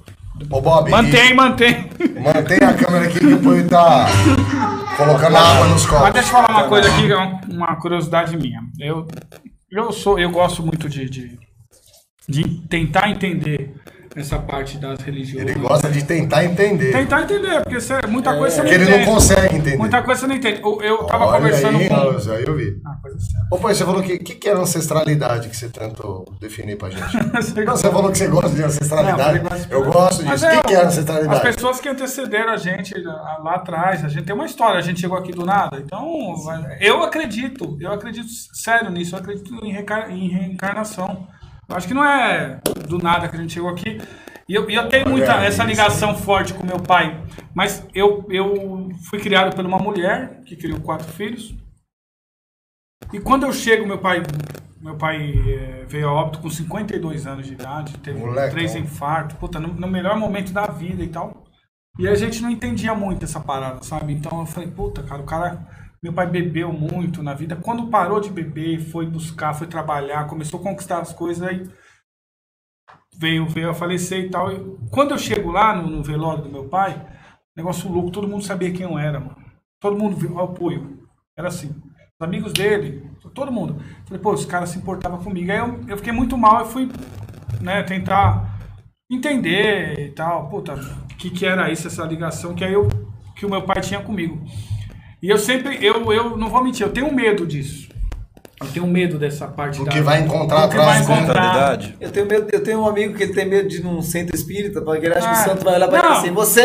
[0.50, 1.88] Ô, Bob, Mantém, mantém.
[2.00, 4.06] e- mantém a câmera aqui que o Poi tá
[4.96, 6.12] colocando água nos Mas copos.
[6.12, 8.60] deixa eu falar uma coisa aqui, que é uma- uma curiosidade minha.
[8.80, 9.06] Eu,
[9.70, 11.38] eu sou, eu gosto muito de, de,
[12.28, 13.76] de tentar entender
[14.16, 15.48] essa parte das religiões.
[15.48, 16.92] Ele gosta de tentar entender.
[16.92, 19.06] Tentar entender, porque você- muita coisa você não Porque ele entende.
[19.06, 19.76] não consegue entender.
[19.76, 20.60] Muita coisa você não entende.
[20.62, 21.94] Eu, eu tava Olha conversando aí, com.
[21.94, 22.80] Raul, aí eu vi.
[22.86, 23.46] Ah, coisa séria.
[23.50, 24.12] Ô, Poi, você falou que.
[24.14, 27.02] O que, que é ancestralidade que você tentou definir pra gente?
[27.64, 29.38] Não, você falou que você gosta de ancestralidade.
[29.40, 30.46] Não, eu gosto- eu gosto disso.
[30.46, 31.40] O que, que é As ancestralidade?
[31.42, 35.00] pessoas que antecederam a gente lá lá atrás, a gente tem uma história, a gente
[35.00, 35.78] chegou aqui do nada.
[35.84, 36.34] Então,
[36.80, 41.26] eu acredito, eu acredito sério nisso, eu acredito em, reca- em reencarnação.
[41.68, 43.98] Acho que não é do nada que a gente chegou aqui.
[44.48, 47.22] E eu, eu tenho muita essa ligação forte com meu pai.
[47.54, 51.54] Mas eu, eu fui criado por uma mulher que criou quatro filhos.
[53.12, 54.22] E quando eu chego, meu pai,
[54.80, 58.50] meu pai eh, veio a óbito com 52 anos de idade, teve Molecão.
[58.50, 61.44] três infartos, puta, no, no melhor momento da vida e tal.
[61.98, 64.12] E a gente não entendia muito essa parada, sabe?
[64.12, 65.83] Então eu falei, puta, cara, o cara.
[66.04, 67.56] Meu pai bebeu muito na vida.
[67.56, 71.66] Quando parou de beber, foi buscar, foi trabalhar, começou a conquistar as coisas, aí
[73.18, 74.52] veio, veio a falecer e tal.
[74.52, 77.02] E quando eu chego lá no, no velório do meu pai,
[77.56, 79.36] negócio louco, todo mundo sabia quem eu era, mano.
[79.80, 81.08] Todo mundo viu apoio.
[81.34, 81.68] Era assim.
[81.68, 83.80] Os amigos dele, todo mundo.
[84.04, 85.50] Falei, pô, os caras se importavam comigo.
[85.50, 86.90] Aí eu, eu fiquei muito mal e fui
[87.62, 88.58] né, tentar
[89.10, 90.50] entender e tal.
[90.50, 92.90] Puta, o que, que era isso, essa ligação que aí eu,
[93.34, 94.44] que o meu pai tinha comigo.
[95.24, 97.88] E eu sempre, eu, eu não vou mentir, eu tenho medo disso.
[98.60, 101.14] Eu tenho medo dessa parte O da- que vai encontrar do que vai atrás, né?
[101.16, 101.42] encontrar.
[101.42, 101.96] Mentalidade.
[101.98, 104.36] Eu tenho, medo, eu tenho um amigo que ele tem medo de ir num centro
[104.36, 106.62] espírita, porque ele acha que Ah, o santo vai olhar pra ele assim, você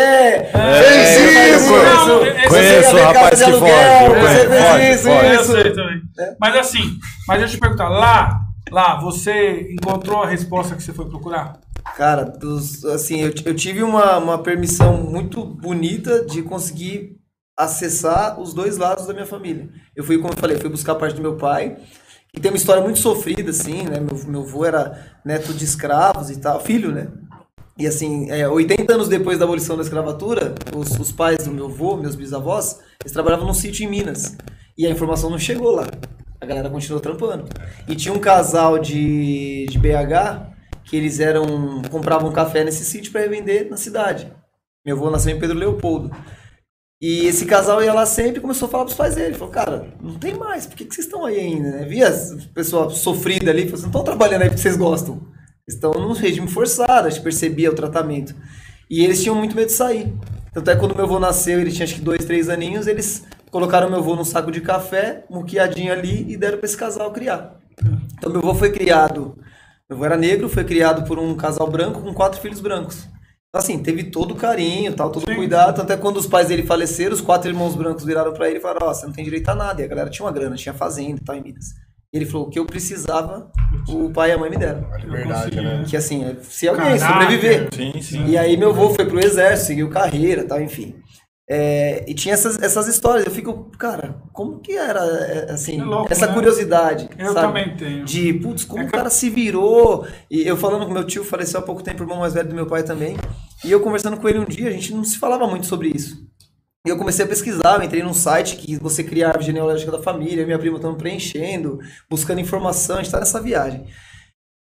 [0.52, 1.72] Fez isso!
[1.72, 3.72] Não, esse- Conheço Você o rapaz que de foge.
[3.72, 4.76] aluguel, eu você conheço.
[4.76, 5.34] fez isso, Foge, foge.
[5.36, 5.52] Eu isso.
[5.54, 6.02] sei também.
[6.40, 8.40] Mas assim, mas deixa eu te perguntar, lá,
[8.72, 11.54] lá, você encontrou a resposta que você foi procurar?
[11.96, 17.18] Cara, dos, assim, eu, eu tive uma, uma permissão muito bonita de conseguir
[17.60, 19.68] acessar os dois lados da minha família.
[19.94, 21.78] Eu fui, como eu falei, fui buscar a parte do meu pai,
[22.34, 24.00] que tem uma história muito sofrida, assim, né?
[24.00, 27.10] Meu, meu avô era neto de escravos e tal, filho, né?
[27.78, 31.66] E assim, é, 80 anos depois da abolição da escravatura, os, os pais do meu
[31.66, 34.38] avô, meus bisavós, eles trabalhavam num sítio em Minas.
[34.78, 35.88] E a informação não chegou lá.
[36.40, 37.46] A galera continuou trampando.
[37.90, 40.48] E tinha um casal de, de BH
[40.86, 44.32] que eles eram compravam café nesse sítio para revender na cidade.
[44.86, 46.10] Meu avô nasceu em Pedro Leopoldo.
[47.02, 49.34] E esse casal ia lá sempre e começou a falar pros pais dele.
[49.34, 51.72] Falou, cara, não tem mais, por que, que vocês estão aí ainda?
[51.72, 51.86] Né?
[51.86, 55.16] Via as pessoa sofrida ali, falou, vocês não estão trabalhando aí porque vocês gostam.
[55.66, 58.36] Vocês estão num regime forçado, a gente percebia o tratamento.
[58.90, 60.14] E eles tinham muito medo de sair.
[60.54, 63.24] Tanto é que quando meu avô nasceu, ele tinha acho que dois, três aninhos, eles
[63.50, 67.60] colocaram meu avô num saco de café, muqueadinho ali, e deram para esse casal criar.
[68.18, 69.38] Então meu avô foi criado,
[69.90, 73.08] meu avô era negro, foi criado por um casal branco com quatro filhos brancos.
[73.52, 75.76] Assim, teve todo o carinho, tal, todo o cuidado.
[75.76, 78.60] Tanto é que quando os pais dele faleceram, os quatro irmãos brancos viraram pra ele
[78.60, 79.82] e falaram: Ó, você não tem direito a nada.
[79.82, 81.70] E a galera tinha uma grana, tinha fazenda e tal em Minas.
[82.14, 83.52] E ele falou: o que eu precisava,
[83.88, 84.88] o pai e a mãe me deram.
[84.94, 85.84] A liberdade, né?
[85.88, 87.08] Que assim, se alguém Caráter.
[87.08, 87.70] sobreviver.
[87.74, 88.26] Sim, sim.
[88.28, 90.96] E aí meu avô foi pro exército, seguiu carreira tal, enfim.
[91.52, 93.26] É, e tinha essas, essas histórias.
[93.26, 96.34] Eu fico, cara, como que era, é, assim, É louco, essa né?
[96.34, 97.10] curiosidade?
[97.18, 97.48] Eu sabe?
[97.48, 98.06] também tenho.
[98.06, 100.06] De, putz, como É o que- cara se virou.
[100.30, 102.68] E eu falando com meu tio, faleceu há pouco tempo, irmão mais velho do meu
[102.68, 103.18] pai também.
[103.66, 106.24] E eu conversando com ele um dia, a gente não se falava muito sobre isso.
[106.86, 109.92] E eu comecei a pesquisar, eu entrei num site que você cria a árvore genealógica
[109.92, 113.86] da família, minha prima estamos preenchendo, buscando informação, a gente tá nessa viagem.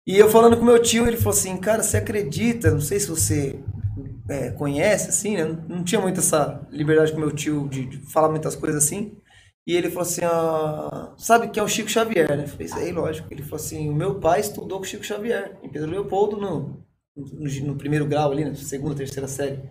[0.07, 3.07] E eu falando com meu tio, ele falou assim, cara, você acredita, não sei se
[3.07, 3.59] você
[4.29, 5.43] é, conhece, assim, né?
[5.67, 9.15] Não tinha muito essa liberdade com meu tio de, de falar muitas coisas assim.
[9.65, 12.47] E ele falou assim, ah, sabe que é o Chico Xavier, né?
[12.47, 13.27] Falei, sei, lógico.
[13.31, 16.83] Ele falou assim, o meu pai estudou com o Chico Xavier, em Pedro Leopoldo, no,
[17.15, 19.61] no, no primeiro grau ali, na segunda, terceira série.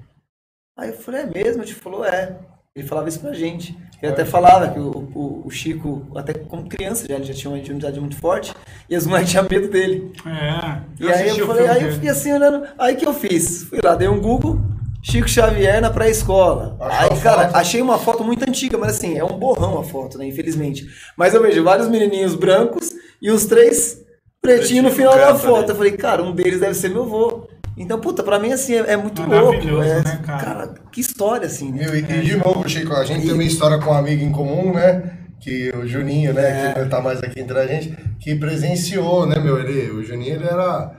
[0.79, 1.63] Aí eu falei, é mesmo?
[1.63, 2.39] Ele falou, é.
[2.77, 3.77] Ele falava isso pra gente.
[4.01, 7.51] Ele até falava que o, o, o Chico, até como criança já, ele já tinha
[7.51, 8.55] uma intimidade muito forte,
[8.89, 10.13] e as mulheres tinham medo dele.
[10.25, 11.05] É.
[11.05, 12.67] E aí eu falei, aí eu fiquei assim olhando.
[12.79, 13.65] Aí que eu fiz?
[13.65, 14.61] Fui lá, dei um Google,
[15.03, 16.77] Chico Xavier na pré-escola.
[16.81, 17.57] Aí, cara, foto?
[17.57, 20.27] achei uma foto muito antiga, mas assim, é um borrão a foto, né?
[20.27, 20.87] Infelizmente.
[21.17, 24.01] Mas eu vejo vários menininhos brancos e os três
[24.41, 25.59] pretinhos no final da foto.
[25.59, 25.71] ali.
[25.71, 27.49] Eu falei, cara, um deles deve ser meu avô.
[27.81, 29.83] Então, puta, pra mim, assim, é, é muito louco.
[29.83, 30.75] É, né, cara?
[30.93, 31.87] que história, assim, né?
[31.87, 34.31] Meu, e, e de novo, Chico, a gente tem uma história com um amigo em
[34.31, 35.17] comum, né?
[35.41, 36.75] Que o Juninho, né?
[36.75, 39.59] Que não tá mais aqui entre a gente, que presenciou, né, meu?
[39.59, 40.95] Ele, o Juninho, ele era.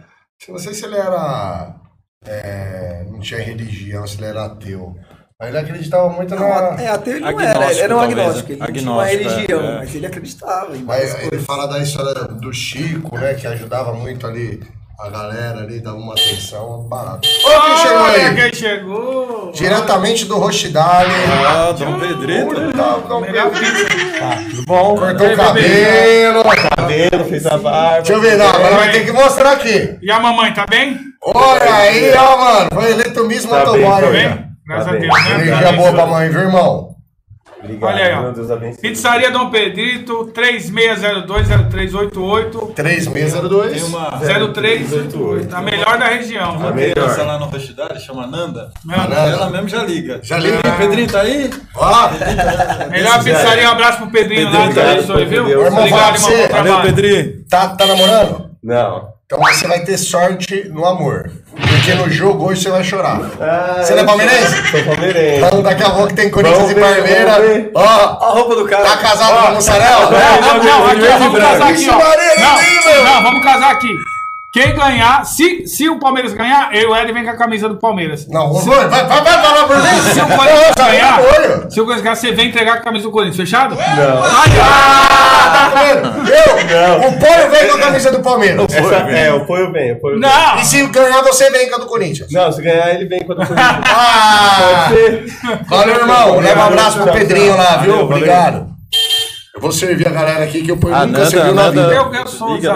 [0.50, 1.76] Não sei se ele era.
[2.26, 4.96] é, não tinha religião, se ele era ateu.
[5.40, 6.82] Mas ele acreditava muito Não, na.
[6.82, 8.56] é, até ele não Agnóstico, era, ele era um talvez, agnóstico, né?
[8.56, 9.78] ele não tinha uma Agnóstico, é, religião, é.
[9.78, 11.46] mas ele acreditava Mas ele coisas.
[11.46, 13.34] fala da história do Chico, né?
[13.36, 14.60] Que ajudava muito ali
[15.04, 17.28] A galera ali dava uma atenção barato.
[17.44, 18.36] Olha quem chegou Olha aí.
[18.36, 19.52] quem chegou!
[19.52, 21.10] Diretamente do Rochidale.
[21.44, 22.72] Ah, Dom Pedrito.
[22.78, 23.50] Tá, Dom Pedro.
[23.50, 23.86] pizza.
[24.52, 24.96] Tudo bom?
[24.98, 26.44] Cortou o cabelo.
[26.78, 27.96] Cabelo, fez a barba.
[27.98, 29.98] Deixa eu ver, não, agora vai ter que mostrar aqui.
[30.04, 31.00] E a mamãe, tá bem?
[31.24, 32.70] Olha aí, ó, mano.
[32.72, 33.80] Foi eleito Miss Tá Motoboy.
[33.82, 34.46] bem, tá Tá bem?
[34.68, 34.98] Graças Tá a.
[35.00, 35.32] Deus, né?
[35.42, 36.91] Energia boa pra mãe, viu, irmão?
[37.64, 37.94] Obrigado.
[37.94, 38.32] Olha aí, ó.
[38.32, 38.82] Deus abençoe.
[38.82, 43.74] Pizzaria Dom Pedrito, 36020388 3602.
[43.74, 45.56] Tem uma 0388.
[45.56, 46.58] A melhor da região.
[46.58, 47.18] uma melhor.
[47.18, 48.72] lá no Rochidale, chama Nanda.
[48.86, 49.16] Nanda.
[49.16, 50.20] Ela mesmo já liga.
[50.24, 50.60] Já liga.
[50.64, 51.50] Ah, Pedrinho, tá aí?
[51.76, 52.10] Ó,
[52.90, 55.46] Melhor pizzaria, um abraço pro Pedrinho lá, Pedrinho, que obrigado, abençoe, viu?
[55.46, 55.66] Deus.
[55.66, 56.82] Irmão, Obrigado, irmão, Valeu.
[56.82, 57.46] Pedrinho.
[57.50, 58.52] tá, tá namorando?
[58.64, 59.10] Não.
[59.32, 61.32] Então você vai ter sorte no amor.
[61.56, 63.18] Porque no jogo hoje você vai chorar.
[63.40, 64.56] Ah, Você não é palmeirense?
[64.72, 65.46] Sou palmeirense.
[65.46, 67.38] Então daqui a pouco tem Corinthians Vamos e ver, Palmeiras.
[67.38, 67.72] ver.
[67.74, 68.84] Ó, A roupa do cara.
[68.84, 70.12] tá casado com a mussarela?
[70.12, 71.98] Não, não, não, aqui, ó, vamos casar aqui, ó.
[71.98, 73.04] Meu.
[73.04, 73.88] Não, não, vamos casar aqui.
[74.54, 77.70] Quem ganhar, se, se o Palmeiras ganhar, eu e o Ed vem com a camisa
[77.70, 78.28] do Palmeiras.
[78.28, 80.02] Não, vamos vai, vai, vai falar por mim.
[80.14, 82.84] Se o Corinthians Nossa, ganhar, o se o Corinthians ganhar, você vem entregar com a
[82.84, 83.76] camisa do Corinthians, fechado?
[83.76, 84.24] Não.
[84.24, 86.30] Ah, tá vendo?
[86.30, 88.74] Eu, o Polo vem com a camisa do Palmeiras.
[88.74, 90.30] Essa, é, o apoio vem, o apoio vem.
[90.30, 90.60] Não!
[90.60, 92.30] E se ganhar, você vem com a do Corinthians.
[92.32, 93.56] Não, se ganhar ele vem quando for.
[93.94, 94.90] Ah!
[95.70, 96.40] Valeu, irmão.
[96.40, 97.92] Leva um abraço pro Tchau, Pedrinho lá, viu?
[97.92, 98.18] Valeu, valeu.
[98.18, 98.68] Obrigado.
[99.56, 101.72] Eu vou servir a galera aqui que o Polo Ah, nunca nada, serviu na nada.
[101.72, 101.94] vida.
[101.94, 102.76] Eu, eu sou Liga,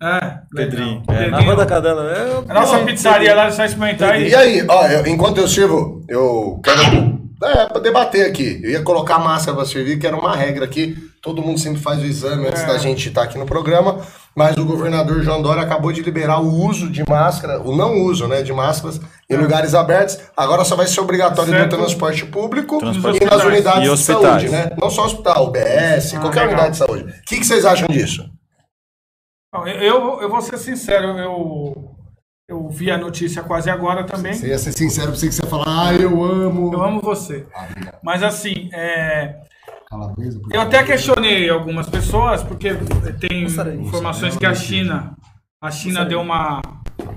[0.00, 0.40] né.
[0.52, 1.02] É, Pedrinho.
[1.08, 1.44] É, na Pedrinho.
[1.44, 2.12] Rua da Cadela.
[2.12, 4.28] É, A nossa pizzaria lá, só experimentar aí.
[4.28, 8.60] E aí, ó, eu- enquanto eu sirvo, eu quero é, pra debater aqui.
[8.62, 10.94] Eu ia colocar máscara pra servir, que era uma regra aqui.
[11.22, 12.66] Todo mundo sempre faz o exame antes É.
[12.66, 13.98] da gente estar aqui no programa.
[14.36, 18.28] Mas o governador João Dória acabou de liberar o uso de máscara, o não uso,
[18.28, 20.18] né, de máscaras em lugares abertos.
[20.36, 21.60] Agora só vai ser obrigatório no É.
[21.62, 21.76] Certo.
[21.76, 24.70] transporte público Transporte e nas unidades E de saúde, né?
[24.80, 26.54] Não só hospital, UBS, Ah, qualquer legal.
[26.54, 27.02] unidade de saúde.
[27.04, 28.24] O que, que vocês acham disso?
[29.52, 31.96] Eu, eu, vou ser sincero, eu,
[32.48, 34.32] eu vi a notícia quase agora também.
[34.44, 36.72] ia ser sincero pra você que você falar, ah, eu amo.
[36.72, 37.44] Eu amo você.
[38.02, 39.40] Mas assim, é,
[39.88, 42.70] Calabresa, eu até questionei algumas pessoas, porque
[43.28, 45.16] tem informações que a China,
[45.60, 46.62] a China deu uma.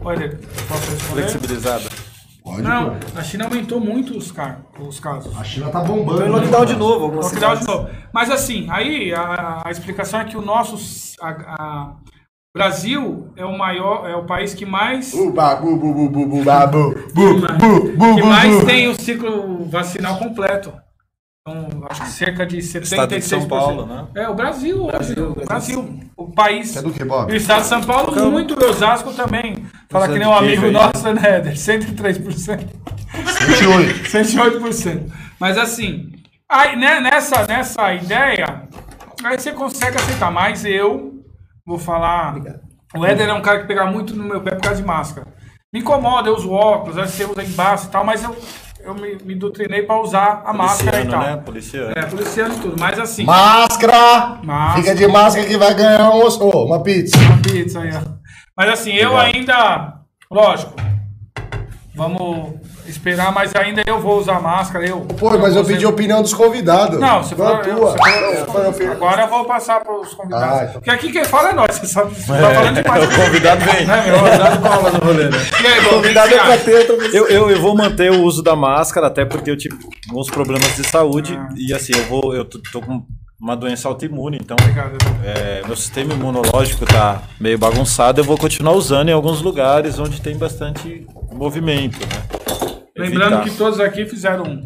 [0.03, 0.29] Olha,
[0.67, 1.21] posso responder?
[1.29, 1.83] flexibilizada.
[2.43, 3.19] Pode, Não, pô.
[3.19, 5.37] a China aumentou muito os, car os casos.
[5.37, 6.17] A China tá bombando.
[6.17, 7.89] Foi né, lockdown de novo, Lockdown de novo.
[8.11, 11.95] Mas assim, aí a, a explicação é que o nosso a, a-
[12.55, 15.11] Brasil é o maior, é o país que mais
[18.15, 20.71] que mais tem o ciclo vacinal completo.
[21.41, 22.83] Então, acho que cerca de 76%.
[22.83, 24.07] Estado de São Paulo, né?
[24.15, 25.81] É, o Brasil, Brasil, hoje, o Brasil.
[25.81, 26.77] Brasil, o país.
[26.77, 27.33] É do que, Bob?
[27.33, 29.65] O estado de São Paulo, muito, e Osasco também.
[29.89, 30.71] Fala que nem um amigo aí.
[30.71, 31.53] nosso, né, Éder?
[31.53, 32.69] 103%.
[33.47, 34.09] 28.
[34.09, 35.11] 108%.
[35.39, 36.11] Mas assim,
[36.47, 38.69] aí, né, nessa, nessa ideia,
[39.23, 40.31] aí você consegue aceitar.
[40.31, 41.12] Mas eu
[41.65, 42.35] vou falar.
[42.95, 45.27] O Éder é um cara que pega muito no meu pé por causa de máscara.
[45.73, 48.35] Me incomoda, eu uso óculos, aí você usa embaixo e tal, mas eu,
[48.81, 51.35] eu me, me doutrinei para usar a máscara e Policiano, tal.
[51.35, 51.41] né?
[51.43, 51.93] Policiano.
[51.97, 52.75] É, policiano e tudo.
[52.79, 54.39] Mas assim, Máscara!
[54.43, 54.81] Máscara.
[54.83, 57.17] Fica de máscara que vai ganhar um, oh, uma pizza.
[57.17, 58.01] uma pizza aí, ó.
[58.55, 60.01] Mas assim, eu ainda.
[60.29, 60.73] Lógico.
[61.95, 64.85] Vamos esperar, mas ainda eu vou usar máscara.
[64.85, 66.99] Eu, Pô, mas eu pedi a opinião dos convidados.
[66.99, 67.61] Não, você a falou.
[67.63, 67.95] eu- tua.
[68.45, 68.91] falou- eu.
[68.91, 70.47] Agora eu vou passar para os convidados.
[70.59, 70.73] Ah, então.
[70.73, 72.13] Porque aqui quem fala é nós, você sabe.
[72.13, 73.03] Você tá falando demais.
[73.03, 73.85] O convidado vem.
[73.85, 74.15] Né, meu?
[74.17, 75.37] O convidado cola no rolê, né?
[75.65, 77.13] Aí, convidado é pra você ter outra vez.
[77.13, 79.77] Eu, eu, eu vou manter o uso da máscara, até porque eu tive
[80.09, 81.37] alguns problemas de saúde.
[81.39, 81.49] Ah.
[81.55, 82.33] E assim, eu vou.
[82.35, 83.03] Eu tô, tô com
[83.39, 84.95] uma doença autoimune, então Obrigado.
[85.25, 88.21] é, meu sistema imunológico tá meio bagunçado.
[88.21, 92.42] Eu vou continuar usando em alguns lugares onde tem bastante movimento, né?
[92.95, 93.43] Lembrando Evitar.
[93.43, 94.61] que todos aqui fizeram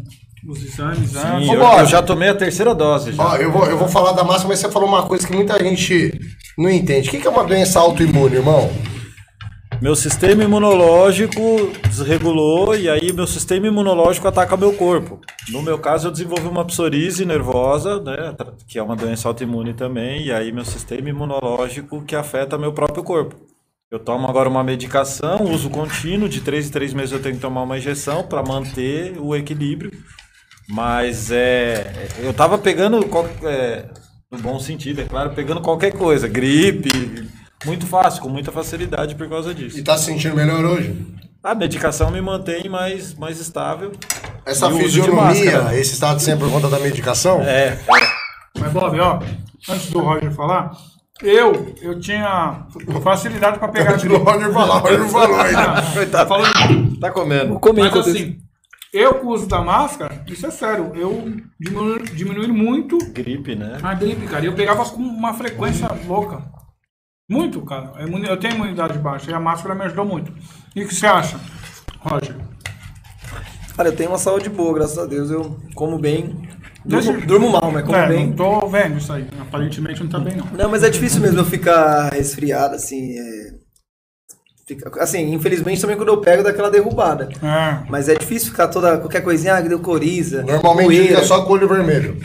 [0.46, 1.48] os exames Sim, antes.
[1.48, 3.22] eu, já tomei a terceira dose já.
[3.22, 5.58] Ó, eu vou, eu vou falar da máscara, mas você falou uma coisa que muita
[5.62, 6.18] gente
[6.56, 7.08] não entende.
[7.08, 8.70] O que é uma doença autoimune, irmão?
[9.80, 11.40] Meu sistema imunológico
[11.88, 15.20] desregulou e aí meu sistema imunológico ataca meu corpo.
[15.50, 18.34] No meu caso, eu desenvolvi uma psoríase nervosa, né,
[18.66, 23.04] que é uma doença autoimune também, e aí meu sistema imunológico que afeta meu próprio
[23.04, 23.36] corpo.
[23.90, 27.40] Eu tomo agora uma medicação, uso contínuo, de 3 em 3 meses eu tenho que
[27.40, 29.90] tomar uma injeção para manter o equilíbrio.
[30.68, 33.00] Mas é, eu tava pegando,
[33.44, 33.86] é,
[34.30, 37.30] no bom sentido, é claro, pegando qualquer coisa, gripe,
[37.64, 39.78] muito fácil, com muita facilidade por causa disso.
[39.78, 40.94] E tá se sentindo melhor hoje?
[41.42, 43.92] A medicação me mantém mais, mais estável.
[44.44, 45.78] Essa fisionomia, máscara.
[45.78, 47.40] esse estado sempre por conta da medicação?
[47.40, 47.78] É,
[48.58, 49.20] Mas, Bob, ó,
[49.66, 50.72] antes do Roger falar,
[51.22, 52.66] eu, eu tinha
[53.02, 55.82] facilidade para pegar O Roger falou, o Roger falou ainda.
[55.92, 56.28] coitado.
[56.28, 57.58] Falando Tá comendo.
[57.74, 58.38] Mas assim,
[58.92, 63.78] eu com o uso da máscara, isso é sério, eu diminui, diminui muito Gripe, né?
[63.82, 64.44] a gripe, cara.
[64.44, 66.42] E eu pegava com uma frequência louca.
[67.30, 67.92] Muito, cara.
[68.02, 70.32] Imuni- Eu tenho imunidade baixa e a máscara me ajudou muito.
[70.74, 71.38] E o que você acha,
[72.00, 72.34] Roger?
[73.76, 75.30] Cara, eu tenho uma saúde boa, graças a Deus.
[75.30, 76.48] Eu como bem.
[76.88, 78.26] Durmo, durmo mal, mas como é, bem.
[78.28, 79.26] não tô vendo isso aí.
[79.40, 80.46] Aparentemente não tá bem, não.
[80.46, 83.18] Não, mas é difícil mesmo eu ficar resfriado, assim.
[83.18, 83.50] é,
[84.66, 87.28] fica- Assim, infelizmente também quando eu pego dá aquela derrubada.
[87.42, 87.84] É.
[87.90, 88.96] Mas é difícil ficar toda.
[88.98, 90.42] qualquer coisinha, ah, deu coriza.
[90.44, 92.16] Normalmente poeira, fica só com o olho vermelho.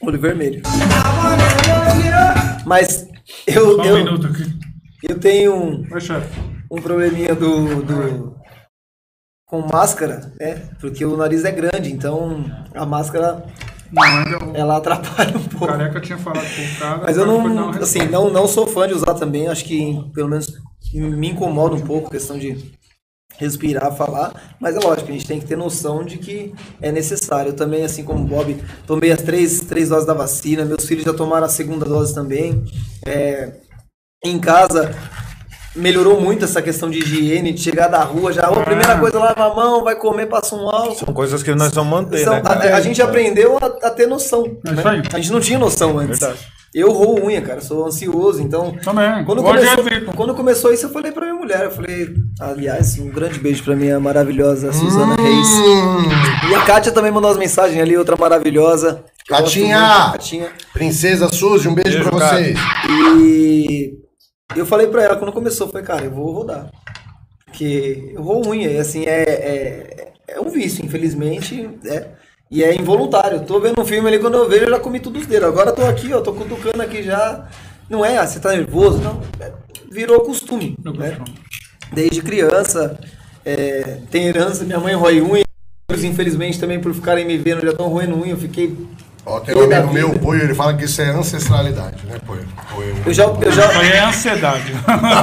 [0.00, 0.62] olho vermelho.
[2.64, 3.08] Mas
[3.46, 4.44] eu, Só um eu, minuto aqui.
[5.08, 5.84] eu tenho um,
[6.70, 8.36] um probleminha do, do.
[9.46, 10.62] com máscara, né?
[10.80, 13.44] Porque o nariz é grande, então a máscara
[13.92, 15.66] Não, ainda o ela atrapalha um pouco.
[15.66, 17.02] careca tinha falado com o cara.
[17.04, 19.48] Mas eu não, assim, não, não sou fã de usar também.
[19.48, 20.48] Acho que pelo menos
[20.92, 22.72] me incomoda um pouco a questão de
[23.38, 24.56] respirar, falar.
[24.60, 27.50] Mas é lógico, a gente tem que ter noção de que é necessário.
[27.50, 30.64] Eu também, assim como o Bob, tomei as três, três doses da vacina.
[30.64, 32.64] Meus filhos já tomaram a segunda dose também.
[33.06, 33.52] É,
[34.24, 34.94] em casa
[35.76, 39.44] melhorou muito essa questão de higiene, de chegar da rua, já, a primeira coisa, lava
[39.52, 40.94] a mão, vai comer, passa um álcool.
[40.96, 42.42] São coisas que nós vamos manter, São- né?
[42.44, 44.44] a, a gente aprendeu a, a ter noção.
[44.66, 44.78] É né?
[44.78, 45.02] isso aí.
[45.12, 46.18] A gente não tinha noção antes.
[46.18, 46.38] Verdade.
[46.74, 48.76] Eu roo unha, cara, sou ansioso, então.
[48.84, 49.24] Também.
[49.24, 49.84] Quando começou,
[50.14, 52.08] quando começou isso, eu falei pra minha mulher, eu falei,
[52.38, 55.48] aliás, um grande beijo pra minha maravilhosa Suzana Reis.
[55.48, 59.02] Hum, E a Kátia também mandou umas mensagens ali, outra maravilhosa.
[59.26, 60.10] Catinha!
[60.12, 60.48] Catinha.
[60.74, 62.36] Princesa Suzy, um beijo, Beijo, pra cara.
[62.36, 62.58] vocês.
[63.22, 63.94] E
[64.54, 66.70] eu falei pra ela quando começou, falei, cara, eu vou rodar.
[67.46, 72.08] Porque eu roo unha, e assim, é, é, é um vício, infelizmente, é.
[72.48, 73.44] E é involuntário.
[73.44, 75.48] Tô vendo um filme ali, quando eu vejo, eu já comi tudo os dedos.
[75.48, 77.48] Agora tô aqui, ó, tô cutucando aqui já.
[77.90, 79.20] Não é, ah, você tá nervoso, não.
[79.40, 79.52] É,
[79.90, 81.18] virou costume, né?
[81.92, 82.98] Desde criança,
[83.44, 85.44] é, tem herança, minha mãe rói unha.
[85.90, 88.76] Infelizmente também por ficarem me vendo, já estão roendo unha, eu fiquei
[89.26, 92.46] Ó, tem um amigo meu, Poio, ele fala que isso é ancestralidade, né, Poio?
[93.04, 94.72] Eu já, eu, já, Isso aí é ansiedade.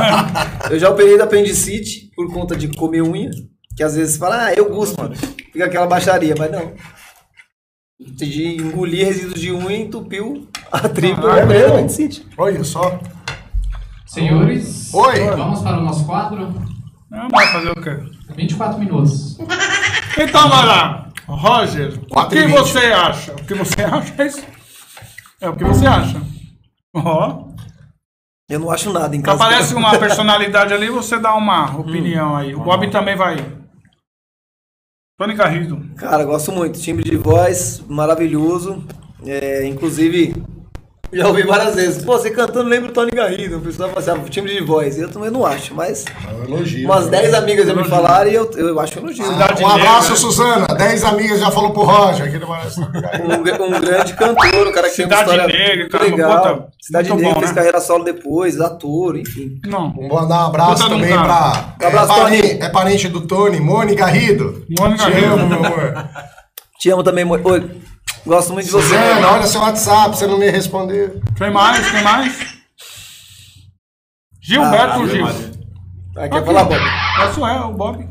[0.70, 3.32] eu já operei da apendicite por conta de comer unha.
[3.76, 5.16] Que às vezes fala, ah, eu gosto, mano.
[5.16, 6.74] Fica aquela baixaria, mas não.
[8.00, 11.74] De engolir resíduos de unha entupiu a tripa Ah, é mesmo?
[11.76, 12.28] apendicite.
[12.38, 13.00] Olha só.
[14.06, 15.20] Senhores, Oi.
[15.30, 16.54] vamos para o nosso quadro.
[17.10, 17.98] Não vai fazer o quê?
[18.36, 19.38] 24 minutos.
[20.18, 21.03] Então vai lá.
[21.28, 23.34] Roger, o que você acha?
[23.34, 24.46] O que você acha é isso?
[25.40, 26.22] É o que você acha.
[26.94, 27.48] Ó.
[28.50, 29.44] Eu não acho nada em casa.
[29.44, 32.54] Aparece uma personalidade ali, você dá uma opinião aí.
[32.54, 33.38] O Bob também vai.
[35.18, 35.82] Tony Garrido.
[35.96, 36.80] Cara, gosto muito.
[36.80, 38.84] Timbre de voz maravilhoso.
[39.26, 40.36] É, inclusive,
[41.17, 42.04] já ouvi várias vezes.
[42.04, 43.58] Pô, você cantando lembra o Tony Garrido.
[43.58, 44.97] O pessoal fala assim, ah, timbre de voz.
[44.97, 46.86] Eu também não acho, mas É um elogio.
[46.89, 49.26] umas 10 amigas já me falaram e eu, eu acho elogio.
[49.26, 50.67] Um abraço, Suzana.
[50.67, 52.26] 10 amigas já falou pro Roger.
[52.28, 52.47] Aqui no.
[52.47, 56.41] Um, um grande cantor, um cara que Cidade tem uma história Negra, cara, legal.
[56.41, 57.56] puta, Cidade Negra bom, fez né?
[57.56, 59.60] carreira solo depois, ator, enfim.
[59.65, 59.93] Não.
[59.93, 61.76] Vamos mandar um abraço Puta também pra.
[61.82, 62.60] Um abraço, é, parente, Tony.
[62.62, 64.65] é parente do Tony, Mone Garrido.
[64.80, 65.34] Mone Te Garrido.
[65.34, 66.10] amo, meu amor.
[66.80, 67.71] Te amo também, Oi,
[68.26, 68.88] gosto muito de você.
[68.88, 71.22] Suzana, olha seu WhatsApp, você não me respondeu.
[71.38, 71.92] Tem mais?
[71.92, 72.54] Tem mais?
[74.42, 75.26] Gilberto Ah, Gil.
[76.16, 76.82] Ah, quer falar, Bob?
[77.30, 78.10] Isso é, o Bob.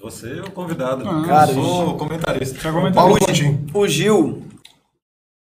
[0.00, 1.04] Você é o convidado.
[1.26, 2.58] Cara, eu sou comentarista.
[2.58, 2.92] Você comentou.
[2.92, 3.66] Paulo Coutinho.
[3.74, 4.42] O Gil,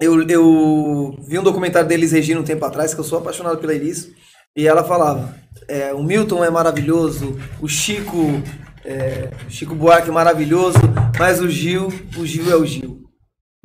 [0.00, 3.58] eu, eu vi um documentário da Elis Regina um tempo atrás, que eu sou apaixonado
[3.58, 4.10] pela Elis,
[4.56, 5.34] e ela falava,
[5.68, 8.42] é, o Milton é maravilhoso, o Chico,
[8.88, 10.78] é, o Chico Buarque é maravilhoso,
[11.18, 13.02] mas o Gil, o Gil é o Gil.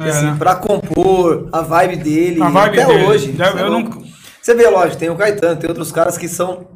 [0.01, 0.35] É, assim, né?
[0.37, 3.05] pra compor, a vibe dele, A vibe até dele.
[3.05, 3.35] hoje.
[3.39, 4.03] É eu não-
[4.41, 6.67] Você vê, lógico, tem o Caetano, tem outros caras que são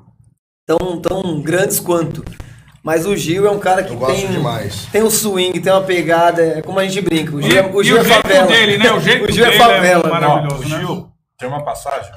[0.65, 2.23] tão, tão grandes quanto.
[2.83, 4.85] Mas o Gil é um cara que tem, demais.
[4.93, 7.35] tem um swing, tem uma pegada, é como a gente brinca.
[7.35, 8.47] O E, Gil, é- o e Gil o é jeito favela.
[8.47, 8.93] dele, né?
[8.93, 10.01] O jeito o Gil dele é favela.
[10.01, 10.09] é né?
[10.09, 10.63] maravilhoso.
[10.63, 10.79] O né?
[10.79, 11.07] Gil,
[11.37, 12.11] tem uma passagem.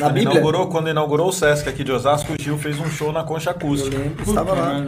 [0.00, 0.32] Na Quando Bíblia?
[0.32, 3.50] inaugurou, quando inaugurou o Sesc aqui de Osasco, o Gil fez um show na concha
[3.50, 3.96] Eu acústica.
[3.98, 4.82] lembro, estava lá.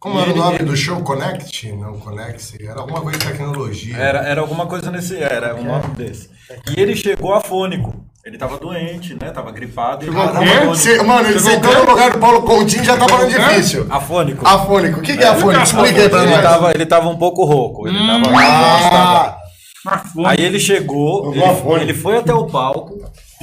[0.00, 1.00] Como era o nome do show?
[1.02, 1.70] Connect?
[1.72, 2.56] Não, Connect.
[2.66, 3.96] Era alguma coisa de tecnologia.
[3.96, 5.22] Era, era alguma coisa nesse.
[5.22, 6.30] Era um nome desse.
[6.76, 8.02] E ele chegou afônico.
[8.24, 9.30] Ele tava doente, né?
[9.30, 10.02] Tava gripado.
[10.02, 10.76] e ele Chegou tava afônico.
[10.76, 13.86] Cê- mano, ele sentou no lugar do Paulo Coutinho já tá falando difícil.
[13.90, 14.46] Afônico.
[14.48, 15.00] Afônico.
[15.00, 15.62] O que, que é afônico?
[15.62, 16.42] Explica aí pra Ele nós.
[16.42, 17.86] tava, ele tava um pouco rouco.
[17.86, 19.36] Ele tava, Ah,
[20.26, 21.82] Aí ele chegou, ele, afônico.
[21.84, 22.98] ele foi até o palco,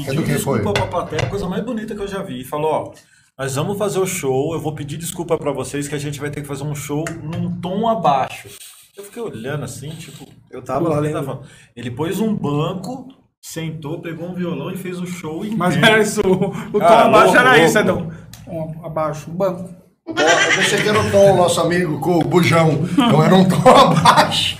[0.05, 0.73] pediu desculpa foi?
[0.73, 2.41] pra plateia, a coisa mais bonita que eu já vi.
[2.41, 2.91] E falou, ó,
[3.37, 6.29] nós vamos fazer o show, eu vou pedir desculpa pra vocês que a gente vai
[6.29, 8.49] ter que fazer um show num tom abaixo.
[8.97, 10.27] Eu fiquei olhando assim, tipo...
[10.49, 11.23] Eu tava lá, ele lembro.
[11.23, 11.43] falando.
[11.75, 13.07] Ele pôs um banco,
[13.41, 15.57] sentou, pegou um violão e fez o show inteiro.
[15.57, 16.19] Mas era isso.
[16.21, 17.65] O tom Ah, abaixo louco, era louco.
[17.65, 18.11] isso, Edão.
[18.47, 19.81] Um, abaixo, um banco.
[20.05, 22.85] Eu pensei que era o Tom, nosso amigo, com o bujão.
[22.91, 24.57] Então era um tom abaixo.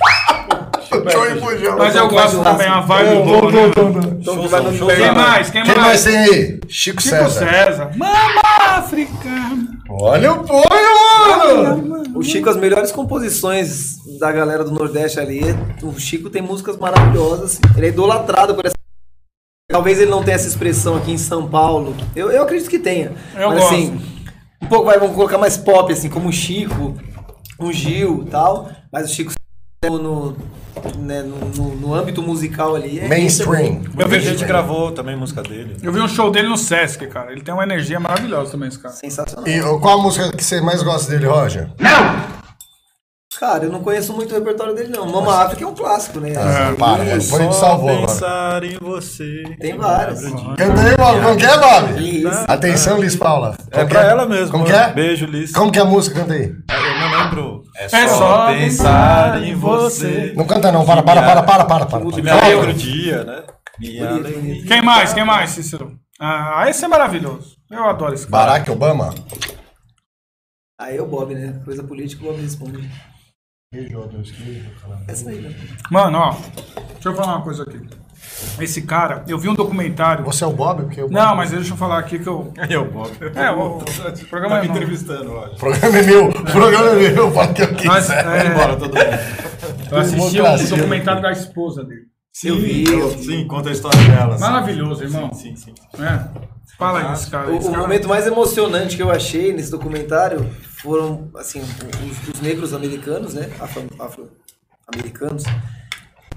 [1.12, 1.78] Show e bujão.
[1.78, 4.12] Mas eu gosto também, a vibe né?
[4.20, 5.50] Então, que vai no Quem mais?
[5.50, 6.04] Quem, Quem mais mais?
[6.04, 6.60] tem aí?
[6.68, 7.50] Chico, Chico César.
[7.50, 7.92] César.
[7.96, 9.30] Mama África.
[9.90, 10.66] Olha o polho,
[11.28, 12.18] mano!
[12.18, 15.42] O Chico, as melhores composições da galera do Nordeste ali,
[15.82, 17.60] o Chico tem músicas maravilhosas.
[17.76, 18.76] Ele é idolatrado por essa.
[19.70, 21.96] Talvez ele não tenha essa expressão aqui em São Paulo.
[22.14, 23.14] Eu, eu acredito que tenha.
[23.36, 23.74] Eu Mas gosto.
[23.74, 24.02] assim,
[24.62, 26.96] um pouco vai, vamos colocar mais pop, assim, como o Chico,
[27.58, 28.70] o Gil e tal.
[28.92, 29.32] Mas o Chico
[29.90, 30.36] no,
[30.98, 33.00] né, no, no- no âmbito musical ali.
[33.00, 33.82] é- Mainstream.
[33.98, 35.78] Eu vi gente gravou também música dele.
[35.82, 37.32] Eu vi um show dele no Sesc, cara.
[37.32, 38.94] Ele tem uma energia maravilhosa também, esse cara.
[38.94, 39.48] Sensacional.
[39.48, 41.70] E qual a música que você mais gosta dele, Roger?
[43.40, 45.08] Cara, eu não conheço muito o repertório dele, não.
[45.10, 46.34] Mama África é um clássico, né?
[46.38, 48.06] Ah, para, Ele- depois a gente salvou agora.
[48.08, 49.44] pensar em você.
[49.60, 50.22] Tem várias.
[50.22, 51.22] Canta aí, Bob.
[51.24, 52.04] Como que é, Bob?
[52.08, 52.46] Isso.
[52.48, 53.56] Atenção, Liz Paula.
[53.72, 54.52] É Como pra que ela mesmo.
[54.52, 54.94] Como que é?
[54.94, 55.52] Beijo, Liz.
[55.54, 56.20] Como que é a música?
[56.20, 56.52] Canta aí.
[56.52, 57.64] Eu não lembro.
[57.92, 60.34] É só pensar em você.
[60.36, 61.86] Não canta não, para, para, para, para, para.
[61.86, 62.12] para.
[62.12, 63.44] Que me alegra o dia, né?
[64.08, 64.66] Alegria.
[64.66, 65.14] Quem mais?
[65.14, 65.98] Quem mais, Cícero?
[66.20, 67.58] Ah, esse é maravilhoso.
[67.70, 68.46] Eu adoro esse cara.
[68.46, 69.16] Barack Obama.
[70.80, 71.62] Aí é o Bob, né?
[71.66, 72.90] Coisa política, o Bob responde.
[75.08, 75.56] Essa aí, né?
[75.90, 76.32] Mano, ó.
[76.94, 77.80] Deixa eu falar uma coisa aqui.
[78.60, 80.26] Esse cara, eu vi um documentário.
[80.26, 80.84] Você é o Bob?
[80.84, 82.54] Porque o Bob- Não, mas deixa eu falar aqui que eu.
[82.70, 83.10] Eu, Bob.
[83.34, 84.72] É, o, o programa é meu.
[84.72, 85.54] entrevistando, olha.
[85.54, 86.28] O programa é meu.
[86.28, 87.32] O programa é meu.
[87.32, 88.46] Fala o que eu Mas, quiser.
[88.46, 89.90] é, Bora, todo mundo.
[89.92, 90.78] eu assisti o Democracia.
[90.78, 92.08] documentário da esposa dele.
[92.44, 93.18] Eu vi, eu.
[93.18, 94.36] Sim, conta a história dela.
[94.38, 94.44] sim.
[94.44, 95.34] Maravilhoso, irmão.
[95.34, 95.74] Sim, sim.
[96.00, 96.52] É.
[96.78, 97.52] Fala aí cara.
[97.52, 100.50] O, o cara- momento mais emocionante que eu achei nesse documentário
[100.82, 103.52] foram, assim, os, os negros americanos, né?
[103.60, 105.44] Afro- Afro-americanos,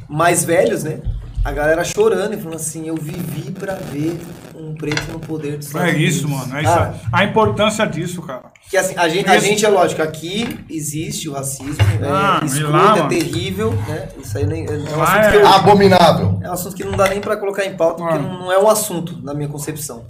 [0.09, 1.01] mais velhos, né?
[1.45, 4.19] A galera chorando e falando assim: eu vivi pra ver
[4.55, 6.59] um preto no poder dos Estados É isso, Unidos." mano.
[6.59, 7.01] É isso.
[7.13, 8.45] A importância disso, cara.
[8.71, 12.47] que assim, a gente, a gente é lógico, aqui existe o racismo, Ah, é e
[12.47, 13.09] escroto, lá, é mano?
[13.11, 14.09] terrível, né?
[14.19, 16.41] Isso aí nem, é um Lá assunto é- que eu, Abominável.
[16.43, 18.59] é um assunto que não dá nem pra colocar em pauta, porque não, não é
[18.59, 20.07] um assunto na minha concepção.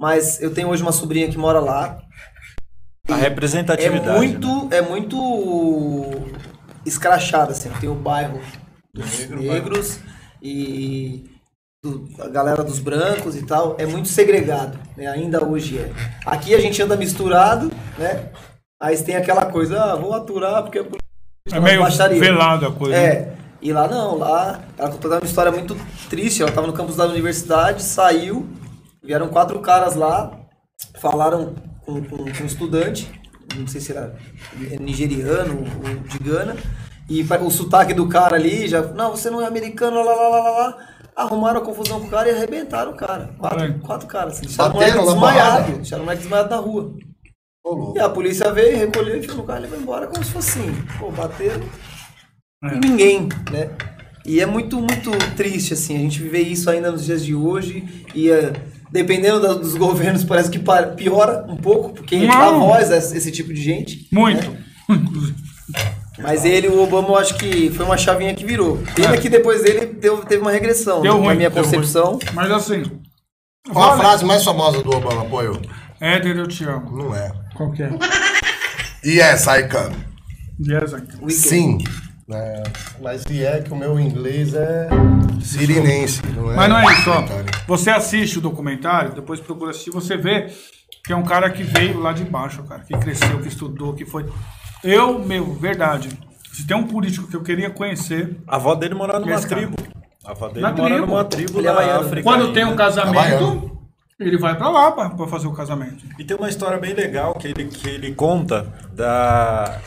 [0.00, 1.98] Mas eu tenho hoje uma sobrinha que mora lá.
[3.08, 4.04] A É representatividade.
[4.06, 4.16] né?
[4.16, 6.22] muito, é muito
[6.84, 7.70] escrachado, assim.
[7.80, 8.40] Tem o bairro
[8.92, 9.98] dos negros
[10.42, 11.24] e
[11.84, 13.76] do- a galera dos brancos e tal.
[13.78, 15.06] É muito segregado, né?
[15.06, 15.90] Ainda hoje é.
[16.26, 18.30] Aqui a gente anda misturado, né?
[18.80, 20.98] Aí tem aquela coisa, ah, vou aturar porque polícia
[21.52, 22.18] É meio baixaria.
[22.18, 22.96] velado a coisa.
[22.96, 23.04] né?
[23.06, 23.36] É.
[23.62, 25.76] E lá não, lá ela contou uma história muito
[26.10, 26.42] triste.
[26.42, 28.48] Ela tava no campus da universidade, saiu,
[29.02, 30.32] vieram quatro caras lá,
[31.00, 31.54] falaram
[31.86, 33.08] com, com, com um estudante,
[33.56, 34.16] não sei se era
[34.80, 36.56] nigeriano ou de Gana,
[37.20, 40.38] e o sotaque do cara ali já, não, você não é americano, lá, lá, lá,
[40.38, 40.78] lá, lá.
[41.14, 43.34] Arrumaram a confusão com o cara e arrebentaram o cara.
[43.38, 44.46] Quatro, quatro caras, assim.
[44.46, 45.72] Deixaram o Bateram moleque na desmaiado.
[45.76, 46.94] Deixaram o moleque desmaiado na rua.
[47.64, 47.92] Ô.
[47.94, 50.58] E a polícia veio, recolheu e foi no carro e foi embora como se fosse
[50.60, 50.74] assim.
[50.98, 51.60] Pô, bateram
[52.64, 52.74] É.
[52.76, 53.70] e ninguém, né?
[54.24, 58.06] E é muito, muito triste, assim, a gente viver isso ainda nos dias de hoje
[58.14, 58.52] e é,
[58.90, 60.58] dependendo da- dos governos parece que
[60.96, 62.26] piora um pouco, porque Não.
[62.28, 64.08] dá voz a esse, tipo de gente.
[64.12, 64.50] Muito.
[64.50, 64.58] né?
[66.18, 68.78] Mas ele, o Obama, eu acho que foi uma chavinha que virou.
[68.94, 69.18] Pena É.
[69.18, 71.28] que depois dele deu, teve uma regressão, Deu né, ruim.
[71.28, 72.04] na minha deu concepção.
[72.12, 72.18] ruim.
[72.34, 72.82] Mas assim.
[73.72, 75.60] Qual a vale- frase mais famosa do Obama, apoio?
[76.00, 76.90] Éder, eu te amo.
[76.96, 77.32] Não é.
[77.54, 77.90] Qual que é?
[79.04, 79.92] Yes, I can.
[80.60, 81.28] Yes, I can.
[81.30, 81.78] Sim.
[82.30, 82.62] É,
[83.02, 84.88] mas e é que o meu inglês é
[85.42, 86.56] sirinense, não é?
[86.56, 87.24] Mas não é isso, ó.
[87.66, 90.46] Você assiste o documentário, depois procura assistir, você vê
[91.04, 94.06] que é um cara que veio lá de baixo, cara, que cresceu, que estudou, que
[94.06, 94.24] foi.
[94.82, 96.08] Eu, meu, verdade.
[96.52, 99.60] Se tem um político que eu queria conhecer, A avó dele morava numa Esse cara.
[99.62, 99.76] tribo.
[100.24, 101.06] A avó dele Na mora tribo.
[101.06, 102.00] numa tribo Ele é na baiano.
[102.06, 102.22] África.
[102.22, 102.82] quando tem um ainda.
[102.82, 103.82] É casamento, baiano.
[104.20, 106.04] ele vai pra lá pra, pra fazer o casamento.
[106.18, 109.80] E tem uma história bem legal que ele, que ele conta da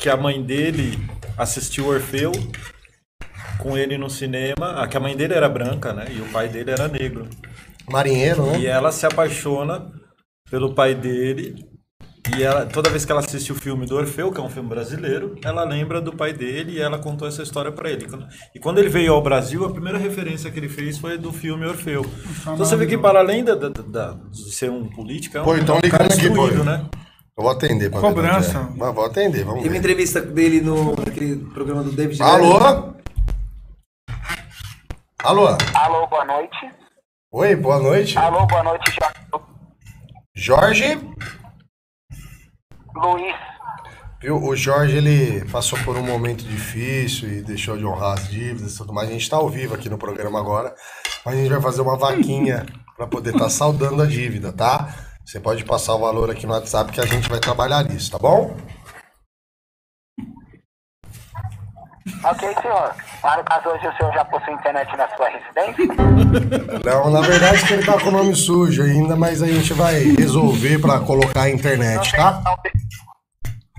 [0.00, 0.98] que a mãe dele
[1.38, 2.32] assistiu Orfeu
[3.58, 4.74] com ele no cinema.
[4.82, 6.06] Ah, que a mãe dele era branca, né?
[6.10, 7.26] E o pai dele era negro.
[7.88, 8.58] Marinheiro, né?
[8.60, 9.90] E ela se apaixona
[10.50, 11.64] pelo pai dele.
[12.36, 14.68] E ela, toda vez que ela assiste o filme do Orfeu, que é um filme
[14.68, 18.06] brasileiro, ela lembra do pai dele e ela contou essa história pra ele.
[18.54, 21.64] E quando ele veio ao Brasil, a primeira referência que ele fez foi do filme
[21.66, 22.04] Orfeu.
[22.40, 25.44] Então você vê que para além da, da- da- de ser um político, é um,
[25.44, 26.64] Pô, então é um cara aqui, instruído, pô.
[26.64, 26.84] né?
[27.38, 28.58] Eu vou atender pra Cobrança.
[28.60, 28.76] ver é.
[28.78, 32.56] Mas vou atender, vamos Tem uma entrevista dele no naquele programa do David Alô?
[35.22, 35.46] Alô?
[35.74, 36.56] Alô, boa noite.
[37.32, 38.16] Oi, boa noite.
[38.18, 38.90] Alô, boa noite,
[40.34, 40.98] Jorge?
[43.00, 43.34] Luiz.
[44.20, 44.42] Viu?
[44.42, 48.78] O Jorge, ele passou por um momento difícil e deixou de honrar as dívidas e
[48.78, 49.08] tudo mais.
[49.08, 50.74] A gente tá ao vivo aqui no programa agora,
[51.24, 52.64] mas a gente vai fazer uma vaquinha
[52.96, 54.94] para poder estar saldando a dívida, tá?
[55.24, 58.18] Você pode passar o valor aqui no WhatsApp que a gente vai trabalhar nisso, tá
[58.18, 58.56] bom?
[62.22, 62.94] Ok, senhor.
[63.20, 65.94] Para o caso hoje o senhor já possui internet na sua residência?
[66.84, 70.14] Não, na verdade que ele tá com o nome sujo ainda, mas a gente vai
[70.16, 72.42] resolver pra colocar a internet, tá?
[72.44, 72.72] Não tem,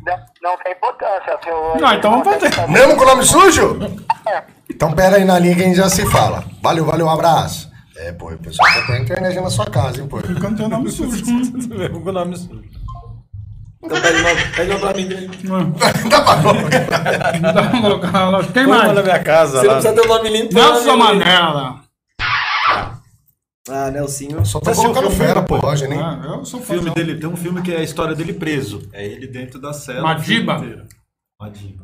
[0.06, 1.80] não, não tem importância, senhor.
[1.80, 2.68] Não, então vamos fazer.
[2.68, 3.80] Mesmo com o nome sujo?
[4.70, 6.44] Então pera aí na linha que a gente já se fala.
[6.62, 7.72] Valeu, valeu, um abraço.
[7.96, 10.20] É, pô, o pessoal quer pôr a internet na sua casa, hein, pô.
[10.20, 11.26] Ficando teu nome sujo.
[11.68, 12.77] Mesmo com o nome sujo.
[13.84, 15.08] Então pede uma, pede uma pra mim.
[15.08, 16.36] Você Dá pra
[17.40, 18.52] Não dá pra colocar.
[18.54, 18.94] Quem mais?
[18.94, 19.74] na minha casa não lá.
[19.76, 20.54] precisa ter o nome limpo.
[20.54, 20.98] põe o Nelson.
[20.98, 21.82] Manela.
[23.70, 24.46] Ah, Nelsinho.
[24.46, 26.00] Só tá Você colocando fera, pô, Roger, hein?
[26.02, 28.88] Ah, eu sou filme dele, tem um filme que é a história dele preso.
[28.94, 30.02] É ele dentro da cela.
[30.02, 30.58] Madiba?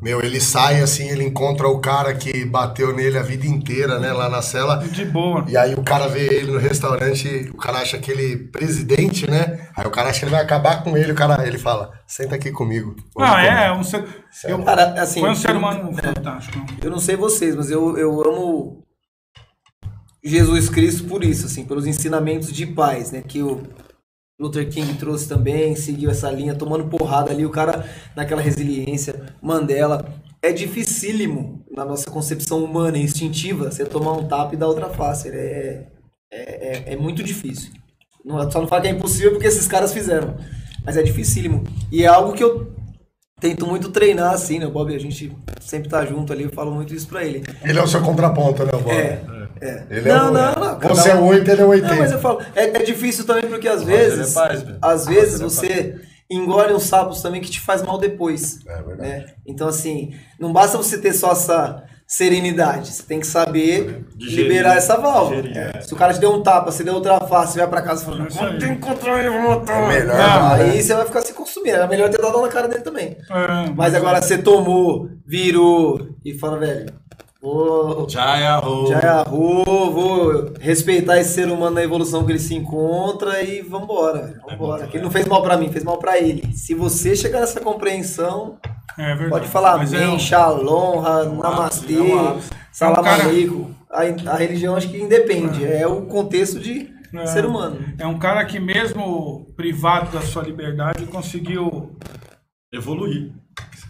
[0.02, 4.12] Meu, ele sai assim, ele encontra o cara que bateu nele a vida inteira, né,
[4.12, 4.78] lá na cela.
[4.78, 5.44] De boa.
[5.48, 9.68] E aí o cara vê ele no restaurante, o cara acha que ele presidente, né?
[9.76, 12.34] Aí o cara acha que ele vai acabar com ele, o cara, ele fala, senta
[12.34, 12.96] aqui comigo.
[13.16, 14.04] Não, é, comer." é um ser.
[14.42, 16.58] Eu, Cara, assim, foi um ser eu- humano fantástico.
[16.82, 18.82] Eu não sei vocês, mas eu, eu amo
[20.24, 23.22] Jesus Cristo por isso, assim, pelos ensinamentos de paz, né?
[23.22, 23.62] Que o
[24.38, 30.12] Luther King trouxe também, seguiu essa linha, tomando porrada ali, o cara naquela resiliência, Mandela.
[30.42, 35.28] É dificílimo na nossa concepção humana, instintiva, você tomar um tapa e dar outra face.
[35.28, 35.86] É,
[36.32, 37.72] é, é, é muito difícil.
[38.24, 40.36] Não, só não fala que é impossível porque esses caras fizeram.
[40.84, 41.64] Mas é dificílimo.
[41.90, 42.74] E é algo que eu
[43.40, 44.94] tento muito treinar, assim, né, Bob?
[44.94, 47.42] A gente sempre tá junto ali, eu falo muito isso pra ele.
[47.62, 48.90] Ele é o seu contraponto, né, Bob?
[48.90, 49.22] É,
[49.64, 49.86] é.
[49.90, 50.78] Ele é não, o- não, não.
[50.80, 51.92] Você é um- 8, ele é 80.
[51.94, 54.64] Não, mas eu falo, é, é difícil também porque às Mas ele é vezes, paz,
[54.82, 56.00] às vezes ele é você
[56.30, 58.58] engole uns sapos também que te faz mal depois.
[58.66, 59.00] É verdade.
[59.02, 59.26] né?
[59.46, 64.76] Então assim, não basta você ter só essa serenidade, você tem que saber Digerir, liberar
[64.76, 65.42] essa válvula.
[65.42, 65.80] digerir, É.
[65.80, 68.02] Se o cara te deu um tapa, você deu outra face, você vai pra casa
[68.02, 68.52] e fala, isso aí.
[68.52, 69.82] não tem controle, vou matar.
[69.82, 70.64] É melhor, Não, né?
[70.64, 71.76] aí você vai ficar se consumindo.
[71.78, 73.16] É melhor ter dado na cara dele também.
[73.30, 76.86] É, Mas agora você tomou, virou e fala, velho,
[77.44, 78.40] vou Já é
[79.00, 84.22] já errou, vou respeitar esse ser humano na evolução que ele se encontra e vambora,
[84.22, 84.86] velho, vambora.
[84.86, 86.52] Que ele não fez mal pra mim, fez mal pra ele.
[86.56, 88.58] Se você chegar nessa compreensão,
[88.98, 92.40] é pode falar Mas é amém, um- shalom, ha- namastê, é um
[92.72, 93.74] salam É um cara- aleikum.
[93.90, 97.26] A, a religião acho que independe, é o contexto de É.
[97.26, 97.78] ser humano.
[97.98, 101.90] É um cara que mesmo privado da sua liberdade conseguiu.
[102.72, 103.30] Evoluir.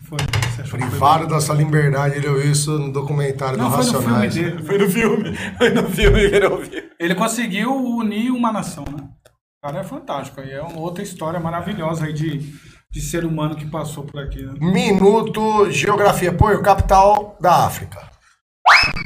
[0.09, 4.05] Foi, você achou sua liberdade, ele ouviu isso no documentário Não, do foi no filme
[4.05, 4.35] Racionais.
[4.35, 4.63] dele.
[4.63, 5.37] Foi no filme.
[5.57, 6.83] Foi no filme que ele ouviu.
[7.01, 9.03] Ele conseguiu unir uma nação, né?
[9.03, 10.41] O cara é fantástico.
[10.41, 12.53] Aí é uma outra história maravilhosa aí de,
[12.91, 14.53] de ser humano que passou por aqui, né?
[14.61, 16.33] Minuto Geografia.
[16.33, 17.99] Pô, e o capital da África.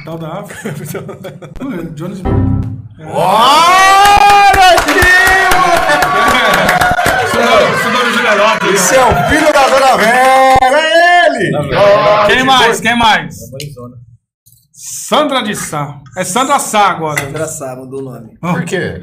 [0.03, 0.73] Tal da África.
[1.95, 2.35] Johannesburg.
[2.99, 5.18] Olha aqui!
[8.39, 8.81] Gilerópolis.
[8.81, 11.51] Esse é o filho da Dona Vera, é ele!
[12.27, 12.79] Quem mais?
[12.79, 13.35] Quem mais?
[14.71, 15.99] Sandra de Sá.
[16.17, 17.21] É Sandra Sá agora.
[17.21, 18.37] Sandra Sá mudou o nome.
[18.39, 19.01] Por quê?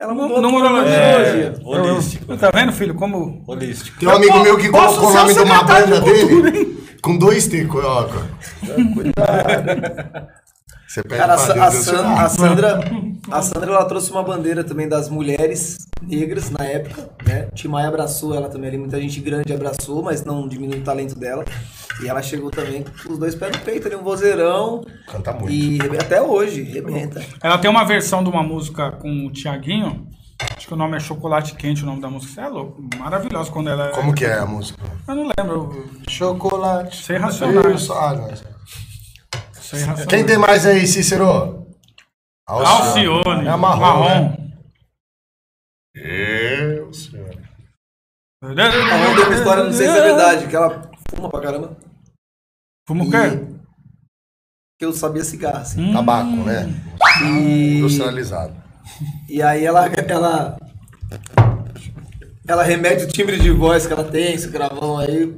[0.00, 0.92] Ela mudou Numerologia.
[0.92, 2.36] É, Holístico.
[2.36, 2.94] Tá vendo, filho?
[2.94, 3.44] Como.
[3.46, 3.98] Holístico.
[3.98, 7.18] Tem um amigo meu que colocou o nome o de uma secretário banda dele com
[7.18, 8.30] dois T, coloca.
[10.94, 12.80] Você pede Cara, a, a Deus San- a Sandra,
[13.28, 17.48] a Sandra ela trouxe uma bandeira também das mulheres negras na época, né?
[17.52, 21.44] Timaya abraçou ela também ali, muita gente grande abraçou, mas não diminui o talento dela.
[22.00, 24.84] E ela chegou também com os dois pés no peito ali, um vozeirão.
[25.10, 25.50] Canta muito.
[25.52, 27.20] E até hoje, rebenta.
[27.42, 30.06] Ela tem uma versão de uma música com o Tiaguinho.
[30.56, 32.34] Acho que o nome é Chocolate Quente, o nome da música.
[32.34, 32.80] Você é louco.
[32.98, 33.90] Maravilhosa quando ela é.
[33.90, 34.78] Como que é a música?
[35.08, 35.90] Eu não lembro.
[36.08, 37.04] Chocolate.
[37.04, 37.82] Sem racionais.
[37.82, 37.92] Isso.
[37.92, 38.53] Ah, não.
[39.74, 40.06] Sem.
[40.06, 41.66] Quem tem mais aí, Cícero?
[42.46, 43.46] Alcione.
[43.46, 44.04] É a marrom, Marrom.
[44.30, 44.36] né?
[45.94, 47.38] Eu, senhor.
[48.42, 51.76] Ela tem uma história, não sei se é verdade, que ela fuma pra caramba.
[52.86, 53.46] Fuma o quê?
[54.78, 55.80] Que eu sabia cigarro, assim.
[55.80, 55.92] Hum.
[55.94, 56.68] Tabaco, né?
[57.22, 58.54] E, Industrializado.
[59.28, 60.56] e aí ela, ela.
[62.46, 65.34] Ela remete o timbre de voz que ela tem, esse gravão aí,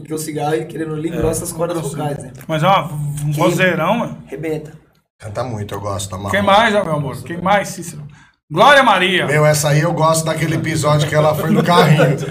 [0.00, 2.32] porque o cigarro e querendo ali engrossa as cordas vocais, né?
[2.46, 2.88] Mas ó,
[3.24, 4.18] um vozeirão, mano.
[4.26, 4.72] Rebenta.
[5.18, 6.30] Canta muito, eu gosto da marrom.
[6.30, 7.22] Quem mais, ó, meu amor?
[7.22, 8.06] Quem mais, Cícero?
[8.50, 9.26] Glória Maria.
[9.26, 12.16] Meu, essa aí eu gosto daquele episódio que ela foi no carrinho.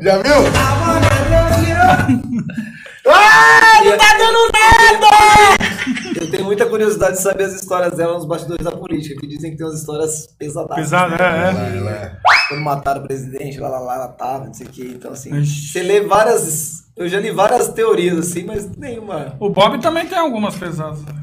[0.00, 0.42] Já viu?
[3.04, 5.08] Ah, não tá dando nada!
[6.20, 9.50] Eu tenho muita curiosidade de saber as histórias dela nos bastidores da política, que dizem
[9.50, 10.76] que tem umas histórias pesadas.
[10.76, 11.76] Pesada, é, é.
[11.78, 12.16] Ela é-
[12.52, 14.82] Quando mataram o presidente, lá, lá, lá, ela tava, não sei o que.
[14.82, 15.72] Então, assim, Ixi.
[15.72, 16.82] você lê várias.
[16.96, 19.34] Eu já li várias teorias, assim, mas nenhuma.
[19.40, 21.02] O Bob também tem algumas pesadas.
[21.02, 21.14] né?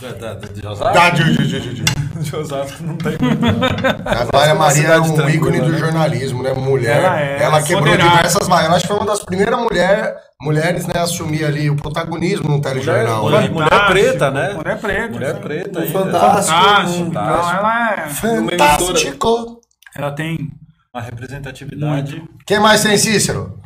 [0.00, 0.94] Da, da, de Osasco?
[0.94, 2.36] Da de, de, de, de, de.
[2.36, 3.40] Osasco não tem muito.
[3.40, 4.12] não.
[4.12, 5.78] A Glória Maria é um ícone do né?
[5.78, 6.52] jornalismo, né?
[6.52, 6.98] Mulher.
[7.02, 8.16] Ela é, Ela quebrou empoderada.
[8.16, 8.76] diversas barreiras.
[8.76, 12.60] Acho que foi uma das primeiras mulher, mulheres né, a assumir ali o protagonismo no
[12.60, 13.22] telejornal.
[13.22, 13.48] Mulher- né?
[13.48, 14.52] mulher preta, né?
[14.54, 15.12] Mulher preta.
[15.14, 15.86] Mulher preta.
[15.86, 16.58] Fantástico.
[16.58, 17.06] Fantástico.
[17.08, 18.08] Então, ela é.
[18.10, 19.60] Fantástico!
[19.96, 20.50] Ela tem.
[20.94, 22.22] Uma representatividade.
[22.46, 23.60] Quem mais tem, Cícero?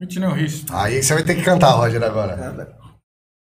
[0.00, 0.74] Whitney Houston.
[0.76, 2.36] Aí você vai ter que cantar, Roger, agora.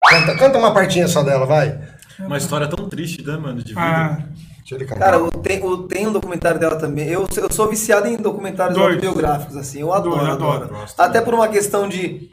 [0.08, 1.78] Canta, canta uma partinha só dela, vai.
[2.18, 3.62] Uma história tão triste, né, mano?
[3.62, 3.80] De vida.
[3.80, 4.18] Ah,
[4.58, 5.10] Deixa ele cantar.
[5.12, 7.08] Cara, tem, tem um documentário dela também.
[7.08, 8.94] Eu, eu sou viciado em documentários Dois.
[8.96, 9.80] autobiográficos, assim.
[9.80, 10.64] Eu adoro, Dois, adoro.
[10.64, 10.86] adoro.
[10.98, 12.28] Até por uma questão de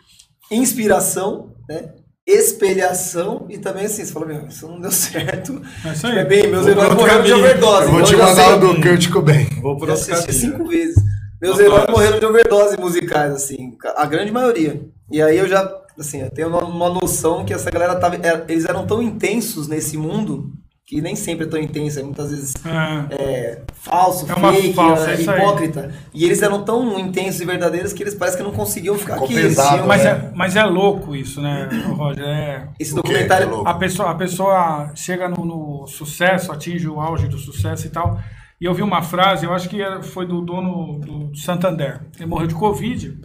[0.52, 1.94] inspiração, né?
[2.28, 5.62] Espelhação e também assim, você fala, meu, isso não deu certo.
[5.86, 6.18] É isso Tipo, aí.
[6.20, 7.84] é bem, meus Vou heróis morreram de overdose.
[7.86, 9.48] Eu vou então te mandar o do Kurt Cobain.
[9.62, 10.34] Vou por outro caminho.
[10.34, 10.96] cinco vezes.
[11.42, 14.82] Meus Vamos heróis morreram de overdose musicais, assim, a grande maioria.
[15.10, 18.44] E aí eu já, assim, eu tenho uma, uma noção que essa galera tava, é,
[18.50, 20.52] eles eram tão intensos nesse mundo
[20.88, 23.14] que nem sempre é tão intenso, é muitas vezes é.
[23.14, 25.94] é, falso, É fake, falsa, é, é hipócrita.
[26.14, 29.26] E eles eram tão intensos e verdadeiros que eles parece que não conseguiam ficar Ficou
[29.26, 29.36] aqui.
[29.36, 30.10] Pesado, tinham- Mas, né?
[30.12, 32.24] é, mas é louco isso, né, Roger?
[32.24, 33.68] É, Esse documentário É louco.
[33.68, 38.18] a, pessoa, a pessoa chega no, no sucesso, atinge o auge do sucesso e tal.
[38.60, 42.00] E eu vi uma frase, eu acho que foi do dono do Santander.
[42.16, 43.20] Ele morreu de Covid.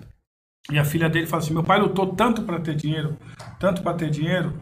[0.71, 3.17] E a filha dele fala assim: meu pai lutou tanto para ter dinheiro,
[3.61, 4.53] tanto para ter dinheiro,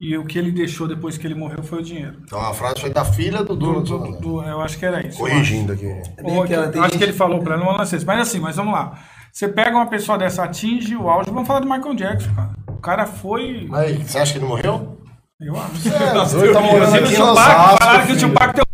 [0.00, 2.16] e o que ele deixou depois que ele morreu foi o dinheiro.
[2.24, 4.86] Então a frase foi da filha do Do, dono do- do, do- eu acho que
[4.86, 5.18] era isso.
[5.20, 5.26] eu.
[5.28, 5.86] Corrigindo aqui.
[5.86, 8.06] É Ou aquela- acho gente- que ele falou pra ela, não isso.
[8.06, 8.98] Mas assim, mas vamos lá.
[9.32, 12.50] Você pega uma pessoa dessa, atinge o auge, vamos falar do Michael Jackson, cara.
[12.68, 13.66] O cara foi.
[13.68, 14.96] Mas você acha que ele morreu?
[15.40, 15.88] Eu acho.
[15.88, 18.18] É, doido, tá morando aqui em Tupac, Osasco, falaram que o.
[18.18, 18.64] Tupac tem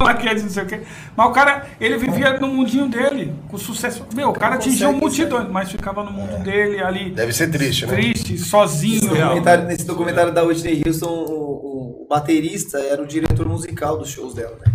[0.00, 0.80] um maquete, não sei o quê.
[1.16, 4.06] Mas o cara, ele vivia no mundinho dele, com sucesso.
[4.14, 7.92] Meu, o cara atingiu multidões, mas ficava no mundo dele ali, Deve ser triste, né?
[7.94, 9.00] triste, sozinho.
[9.02, 13.98] Nesse documentário, nesse documentário da Whitney Houston, o, o- o baterista era o diretor musical
[13.98, 14.72] dos shows dela, né?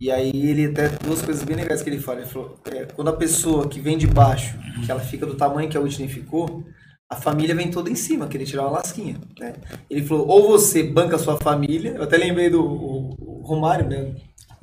[0.00, 2.20] E aí ele até duas coisas bem legais que ele fala.
[2.20, 5.68] Ele falou, é, quando a pessoa que vem de baixo, que ela fica do tamanho
[5.68, 6.64] que a Whitney ficou,
[7.08, 9.16] a família vem toda em cima, querer tirar uma lasquinha.
[9.38, 9.54] Né?
[9.88, 13.88] Ele falou, ou você banca a sua família, eu até lembrei do o- o Romário,
[13.88, 14.14] né?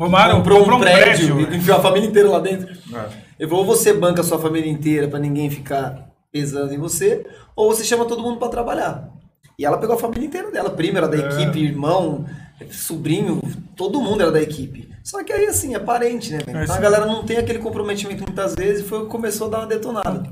[0.02, 2.68] Romário comprou um comprou um prédio, prédio, e enfiou a família inteira lá dentro.
[2.72, 3.10] É.
[3.39, 7.24] Ele falou, ou você banca a sua família inteira pra ninguém ficar pesando em você,
[7.56, 9.10] ou você chama todo mundo pra trabalhar.
[9.60, 12.26] E ela pegou a família inteira dela, prima era da equipe, irmão,
[12.72, 13.41] sobrinho,
[13.76, 14.89] todo mundo era da equipe.
[15.04, 16.39] Só que aí, assim, é parente, né?
[16.47, 19.47] É Então a galera não tem aquele comprometimento muitas vezes e foi o que começou
[19.47, 20.24] a dar uma detonada.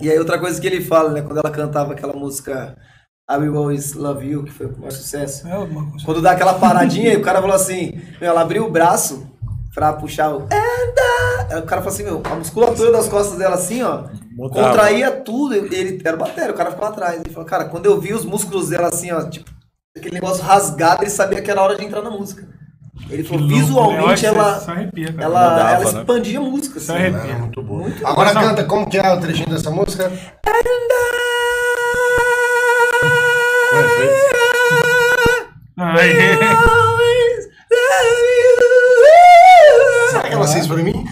[0.00, 1.22] E aí outra coisa que ele fala, né?
[1.22, 2.76] Quando ela cantava aquela música
[3.30, 5.46] I Will Always Love You, que foi o maior sucesso.
[5.46, 5.52] É
[6.04, 9.24] Quando dá aquela paradinha, o cara falou assim, meu, ela abriu o braço
[9.72, 10.38] pra puxar o.
[10.42, 14.68] O cara falou assim, meu, a musculatura das costas dela assim, ó, Mudava.
[14.68, 15.54] contraía tudo.
[15.54, 17.20] Ele era batéria, o cara ficou atrás.
[17.20, 19.50] Ele falou, cara, quando eu vi os músculos dela assim, ó, tipo,
[19.96, 22.46] aquele negócio rasgado, ele sabia que era hora de entrar na música.
[23.08, 23.60] Ele falou, louco, né?
[23.60, 25.98] visualmente Olha, ela, arrepia, ela, Mudava, ela né?
[26.00, 26.78] expandia a música.
[26.78, 27.32] Assim, arrepia.
[27.32, 27.78] É muito bom.
[27.78, 28.40] Muito Agora bom.
[28.40, 30.10] canta, como que é o trechinho dessa música?
[35.78, 36.12] Ai,
[40.10, 41.04] Será que ela fez pra mim?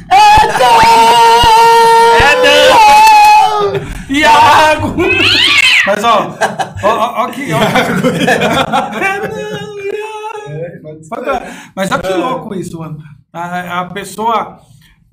[4.11, 4.97] Iago!
[5.87, 6.35] Mas ó,
[6.83, 7.53] ó, ó, ó que.
[7.53, 7.59] Ó,
[11.75, 12.99] Mas olha que louco isso, mano.
[13.33, 14.59] A, a pessoa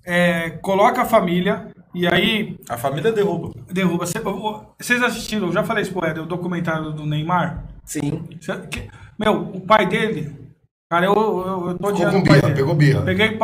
[0.05, 3.51] é, coloca a família e aí A família derruba.
[3.71, 4.05] derruba.
[4.05, 7.63] Cê- Vocês assistiram, eu já falei isso pro Éder, o documentário do Neymar?
[7.85, 8.23] Sim.
[8.41, 8.87] Cê- que-
[9.17, 10.43] Meu, o pai dele.
[10.91, 12.53] Cara, eu, eu, eu tô Ficou com birra, dele.
[12.53, 13.01] pegou birra.
[13.01, 13.37] Peguei,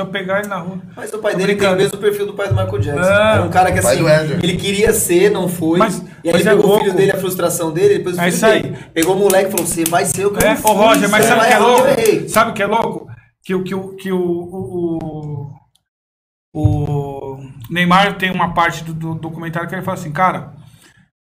[0.00, 0.78] eu pegar ele na rua.
[0.96, 1.76] Mas o pai Tô dele tem o brincando.
[1.82, 3.02] mesmo perfil do pai do Michael Jackson.
[3.12, 3.32] É.
[3.34, 5.78] Era um cara que Pai assim, ele queria ser, não foi.
[5.78, 8.24] Mas- e aí ele é pegou o filho dele, a frustração dele, depois o É
[8.24, 8.62] filho isso aí.
[8.62, 8.78] dele.
[8.94, 11.10] Pegou o moleque e falou: Você vai ser o que eu É, fui, ô Roger,
[11.10, 11.82] mas sabe o que é louco?
[11.82, 13.06] eu errei." Sabe o que é louco?
[13.44, 15.52] Que, o- que, o- que o, o,
[16.54, 17.17] o, o
[17.70, 20.54] Neymar tem uma parte do, do documentário que ele fala assim, cara,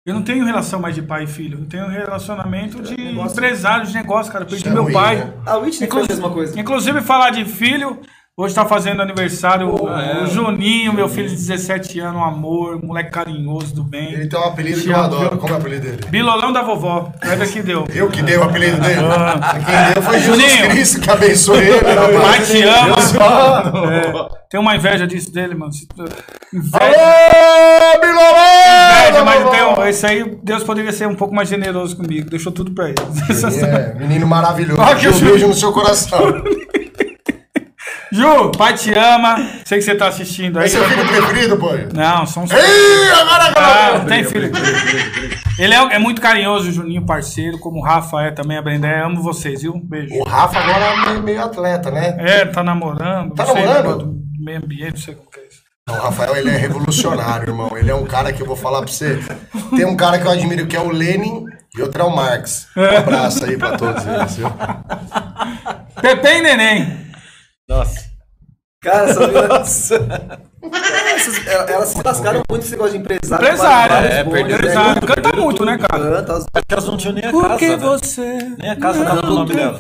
[0.05, 3.85] eu não tenho relação mais de pai e filho, eu tenho um relacionamento de empresário,
[3.85, 4.45] de negócio, cara.
[4.45, 5.17] Eu perdi é meu ruim, pai.
[5.17, 5.33] né?
[5.45, 6.57] A Whitney foi a mesma coisa.
[6.57, 7.99] Inclusive, falar de filho,
[8.39, 10.21] hoje tá fazendo aniversário o- é.
[10.23, 14.13] o Juninho, meu filho de 17 anos, um amor, moleque carinhoso do bem.
[14.13, 15.38] Ele tem um apelido que eu amo, adoro.
[15.39, 15.97] Como é o apelido dele?
[16.07, 17.85] Bilolão da vovó, é que deu.
[17.91, 18.99] Eu que dei o apelido dele.
[19.09, 19.55] Ah.
[19.65, 20.69] Quem deu foi Jesus Juninho.
[20.69, 21.77] Cristo que abençoe ele.
[21.79, 22.21] rapaz.
[22.21, 22.88] Pai te ama.
[22.95, 25.71] Eu só- É, tem uma inveja disso dele, mano.
[26.53, 26.77] Inveja.
[26.79, 29.01] Alô, Bilolão!
[29.01, 32.29] Inveja, mas tem um, esse aí, Deus poderia ser um pouco mais generoso comigo.
[32.29, 32.95] Deixou tudo pra ele.
[33.65, 34.79] É, menino maravilhoso.
[34.79, 36.19] Ah, que ju- beijo no seu coração.
[38.18, 39.36] Ju, pai te ama.
[39.65, 40.65] Sei que você tá assistindo aí.
[40.65, 41.70] É seu filho preferido, pô?
[41.93, 42.51] Não, são os.
[42.51, 43.99] Ih, agora, Ah, agora!
[43.99, 44.51] não tem filho.
[45.59, 49.01] Ele é, é muito carinhoso, o Juninho, parceiro, como o Rafa é também, a Brendé.
[49.01, 49.80] Amo vocês, viu?
[49.84, 50.13] Beijo.
[50.15, 52.15] O Rafa agora é meio, meio atleta, né?
[52.20, 53.34] É, tá namorando.
[53.36, 54.18] Tá sei, namorando?
[54.39, 55.57] Meio ambiente, não sei como que é isso.
[55.88, 57.78] Não, o Rafael, ele é revolucionário, irmão.
[57.78, 59.20] Ele é um cara que eu vou falar pra você.
[59.76, 61.45] Tem um cara que eu admiro que é o Lenin
[61.78, 62.68] e outro é o Marx.
[62.76, 64.51] Um abraço aí pra todos eles, viu?
[66.01, 66.97] Pepe e Neném.
[67.70, 68.07] Nossa.
[68.82, 69.91] Cara, essa meninas.
[71.15, 73.43] Essas- elas se lascaram muito esse negócio de empresário.
[73.45, 74.41] Empresário, é, bons, né?
[74.41, 75.01] Empresário.
[75.07, 76.03] Canta muito, né, cara?
[76.17, 77.57] Canta, as- Acho que elas não tinham nem a casa.
[77.57, 77.75] né?
[77.78, 78.38] você.
[78.59, 79.78] Nem a casa dava o nome dela.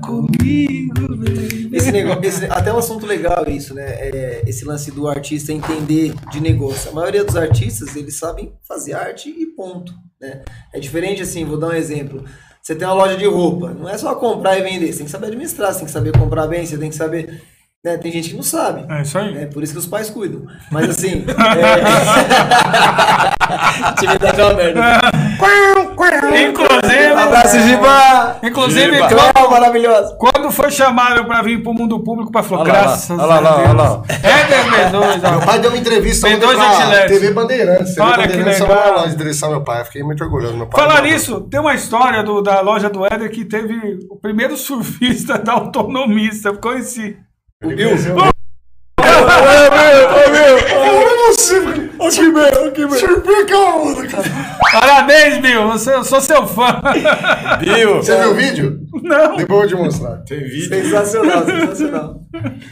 [0.00, 1.70] Comigo, baby.
[1.72, 3.84] Esse negócio, esse- até um assunto legal isso, né?
[3.86, 6.90] É, esse lance do artista entender de negócio.
[6.90, 10.42] A maioria dos artistas, eles sabem fazer arte e ponto, né?
[10.74, 12.24] É diferente assim, vou dar um exemplo.
[12.60, 15.12] Você tem uma loja de roupa, não é só comprar e vender, você tem que
[15.12, 17.40] saber administrar, você tem que saber comprar bem, você tem que saber...
[17.82, 17.96] né?
[17.96, 18.84] Tem gente que não sabe.
[18.92, 19.38] É isso aí.
[19.38, 20.42] É por isso que os pais cuidam.
[20.70, 21.24] Mas assim.
[21.32, 21.80] é...
[23.88, 24.80] Atividade é uma merda.
[26.50, 28.36] Inclusive, Abraço, Giba!
[28.42, 29.08] inclusive Giba.
[29.08, 30.16] quando, Tchau, maravilhosa!
[30.18, 33.36] quando foi chamado pra vir pro mundo público, pra falar, Olha lá, graças olha lá,
[33.36, 33.68] a Deus.
[33.70, 34.02] olha lá.
[34.08, 37.06] É D2, Meu pai deu uma entrevista Tem ontem dois pra.
[37.06, 37.94] TV Bandeirantes.
[37.94, 39.08] TV Olha que Bandeirantes legal.
[39.08, 39.84] de entrevistar meu pai.
[39.84, 40.56] Fiquei muito orgulhoso.
[40.56, 43.98] Meu pai Falar é nisso, tem uma história do, da loja do Éder que teve
[44.10, 46.50] o primeiro surfista da autonomista.
[46.50, 47.16] Eu conheci.
[47.62, 47.94] O Bill.
[54.72, 55.68] Parabéns, Bill.
[55.68, 56.80] Você, eu sou seu fã.
[57.60, 58.80] Bill, Você viu o vídeo?
[59.02, 59.36] Não.
[59.36, 60.16] Depois eu vou te mostrar.
[60.24, 60.68] tem vídeo.
[60.68, 62.20] Sensacional, sensacional.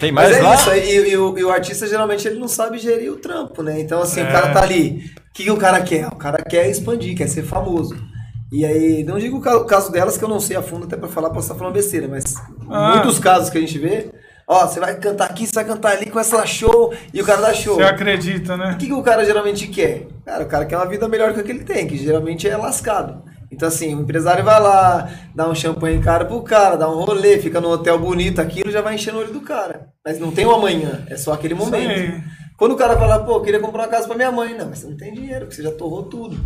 [0.01, 0.55] Tem Mas mais é lá?
[0.55, 3.81] isso, e, e o, e o artista geralmente ele não sabe gerir o trampo, né?
[3.81, 4.25] Então, assim, É.
[4.29, 5.05] o cara tá ali.
[5.31, 6.07] O que, que o cara quer?
[6.09, 7.95] O cara quer expandir, quer ser famoso.
[8.51, 10.87] E aí, não digo o ca- o caso delas que eu não sei a fundo
[10.87, 12.35] até pra falar, posso estar falando besteira, mas
[12.71, 12.95] Ah.
[12.97, 14.11] muitos casos que a gente vê,
[14.49, 17.43] ó, você vai cantar aqui, você vai cantar ali, com essa show, e o cara
[17.43, 17.77] dá show.
[17.77, 18.73] Você acredita, né?
[18.73, 20.09] O que, que o cara geralmente quer?
[20.25, 22.57] Cara, o cara quer uma vida melhor que a que ele tem, que geralmente é
[22.57, 23.23] lascado.
[23.51, 27.39] Então, assim, o empresário vai lá, dá um champanhe caro pro cara, dá um rolê,
[27.39, 29.89] fica num hotel bonito, aquilo já vai enchendo o olho do cara.
[30.05, 32.23] Mas não tem um amanhã, é só aquele momento.
[32.57, 34.81] Quando o cara fala, pô, eu queria comprar uma casa pra minha mãe, não, mas
[34.81, 36.37] você não tem dinheiro, porque você já torrou tudo.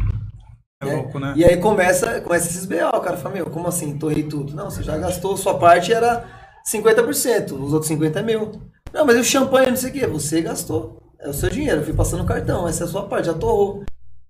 [0.81, 1.33] É louco, né?
[1.37, 4.55] E aí começa, começa esses BO, o cara fala, meu, como assim, torrei tudo?
[4.55, 8.53] Não, você já gastou, sua parte era 50%, os outros 50% é meu.
[8.93, 10.99] Não, mas e o champanhe, não sei o quê, você gastou.
[11.21, 13.35] É o seu dinheiro, eu fui passando o cartão, essa é a sua parte, já
[13.35, 13.85] torrou.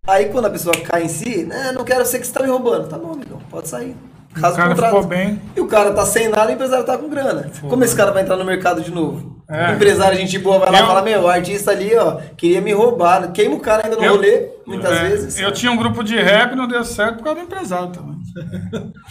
[0.06, 2.48] Aí quando a pessoa cai em si, né, não quero ser que você tá me
[2.48, 2.88] roubando.
[2.88, 3.96] Tá bom, amigão, pode sair.
[4.34, 4.94] Caso O cara contrato.
[4.94, 5.40] ficou bem.
[5.54, 7.50] E o cara tá sem nada, o empresário tá com grana.
[7.68, 9.42] Como esse cara vai entrar no mercado de novo?
[9.48, 9.70] É.
[9.70, 12.60] O empresário, gente boa, vai lá Eu- e fala, meu, o artista ali, ó, queria
[12.60, 13.30] me roubar.
[13.32, 15.38] Queima o cara ainda no Eu- rolê, muitas É, vezes.
[15.38, 18.16] Eu tinha um grupo de rap não deu certo por causa do empresário também.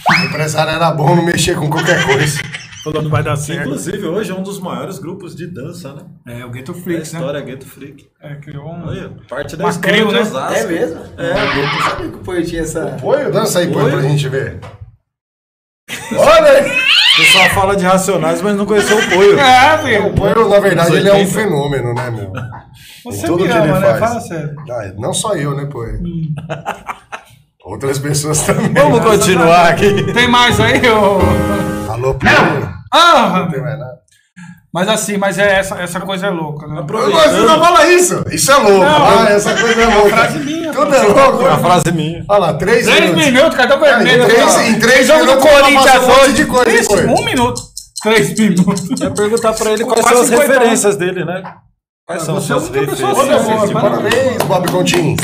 [0.09, 2.41] O empresário era bom não mexer com qualquer coisa.
[2.84, 3.61] Falou, não vai dar certo.
[3.61, 6.01] Inclusive, hoje é um dos maiores grupos de dança, né?
[6.39, 7.19] É, o Ghetto Da Freaks, né?
[7.19, 8.09] história Ghetto Freak.
[8.19, 8.88] É, criou um...
[8.88, 10.21] Olha, parte da história né?
[10.21, 10.57] Osasco.
[10.57, 10.99] É mesmo?
[11.17, 12.97] É, não sabia que o Poio tinha essa...
[12.99, 13.91] Põe, dança aí, Oi?
[13.91, 14.59] pra gente ver.
[16.17, 16.71] Olha aí!
[16.71, 19.38] O pessoal fala de Racionais, mas não conheceu o Poio.
[19.38, 20.13] É, O velho.
[20.15, 21.34] Poio, na verdade, ele é um 80.
[21.39, 22.32] fenômeno, né, meu?
[23.03, 23.88] Você tudo me que ele ama, né?
[23.88, 23.99] faz.
[23.99, 24.55] Fala sério.
[24.71, 25.99] Ah, não só eu, né, Poio?
[27.63, 28.73] Outras pessoas também.
[28.73, 30.11] Vamos continuar aqui.
[30.13, 31.19] Tem mais aí, ô...
[32.01, 32.73] Poio?
[32.93, 33.99] Ah, Não tem mais nada.
[34.73, 36.81] mas assim, mas é essa, essa coisa é louca, né?
[36.85, 38.23] Mas você não fala isso!
[38.31, 38.83] Isso é louco!
[38.85, 40.09] Não, ah, essa coisa é louca.
[40.17, 41.37] frase minha, Tudo é louco.
[41.45, 42.25] Uma frase minha.
[42.27, 43.25] Olha lá, três, Três minutos.
[43.25, 44.23] minutos, cartão vermelho.
[44.23, 46.33] em três- em três jogo do minutos eu Corinthians um hoje.
[46.33, 47.19] de coisa Isso, depois.
[47.19, 47.61] um minuto.
[48.03, 48.89] Três minutos.
[49.01, 51.43] Eu ia perguntar pra ele quais são as 50 referências dele, né?
[52.07, 53.01] Quais são as é a suas referências?
[53.15, 53.47] parabéns.
[53.59, 53.79] música?
[53.79, 55.15] Parabéns, Bob Continho.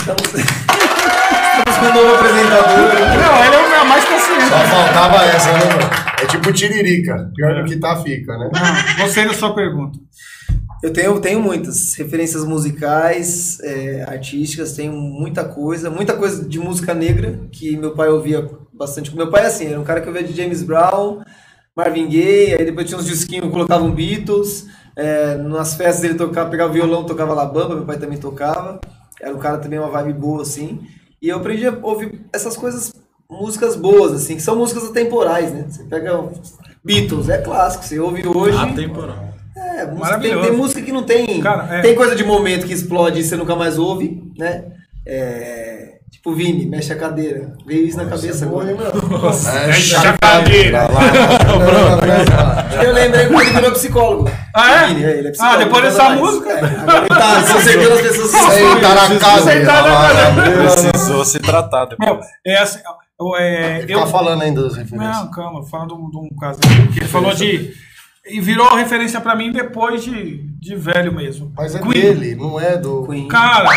[1.80, 2.78] Com um novo apresentador.
[2.78, 4.46] Não, ele é o meu mais consciente.
[4.46, 5.90] Só faltava essa, né, mano?
[6.22, 7.32] É tipo tiririca.
[7.36, 8.50] Pior do que tá, fica, né?
[8.52, 10.00] Não, gostei da sua pergunta.
[10.82, 16.94] Eu tenho, tenho muitas referências musicais, é, artísticas, tenho muita coisa, muita coisa de música
[16.94, 19.16] negra que meu pai ouvia bastante.
[19.16, 21.22] Meu pai é assim, era um cara que ouvia de James Brown,
[21.76, 26.72] Marvin Gaye, aí depois tinha uns disquinhos, colocavam Beatles, é, nas festas ele tocava, pegava
[26.72, 28.80] violão, tocava La Bamba, meu pai também tocava,
[29.20, 30.80] era um cara também uma vibe boa assim,
[31.22, 32.94] e eu aprendi a ouvir essas coisas,
[33.30, 35.66] músicas boas assim, que são músicas atemporais, né?
[35.70, 36.24] Você pega
[36.84, 38.58] Beatles, é clássico, você ouve hoje...
[38.58, 39.28] Atemporal.
[39.56, 41.42] É, música, tem, tem música que não tem.
[41.42, 41.82] Cara, é.
[41.82, 44.66] Tem coisa de momento que explode e você nunca mais ouve, né?
[45.06, 47.54] É, tipo, Vini, mexe a cadeira.
[47.66, 48.72] Veio isso na cabeça agora.
[48.72, 50.88] É, Mexe a cadeira.
[52.84, 54.32] Eu lembrei quando ele virou psicólogo.
[54.54, 54.88] Ah, é?
[54.88, 55.56] Vini, ele é psicólogo.
[55.56, 56.50] Ah, depois dessa música?
[56.50, 58.32] É, agora ele tá consertando as pessoas.
[58.32, 59.60] Senta na cadeira.
[59.60, 60.10] Sentar na lá,
[60.82, 62.10] Precisou se tratar depois.
[62.10, 62.80] Meu, é assim,
[63.20, 65.18] eu, é, eu, Ficar falando ainda das referências.
[65.18, 67.74] Não, calma, falando de um, de um caso que ele falou de.
[68.30, 71.52] E virou referência pra mim depois de, de velho mesmo.
[71.56, 71.92] Mas é Queen.
[71.94, 73.08] dele, não é do.
[73.08, 73.28] Queen.
[73.30, 73.70] Cara,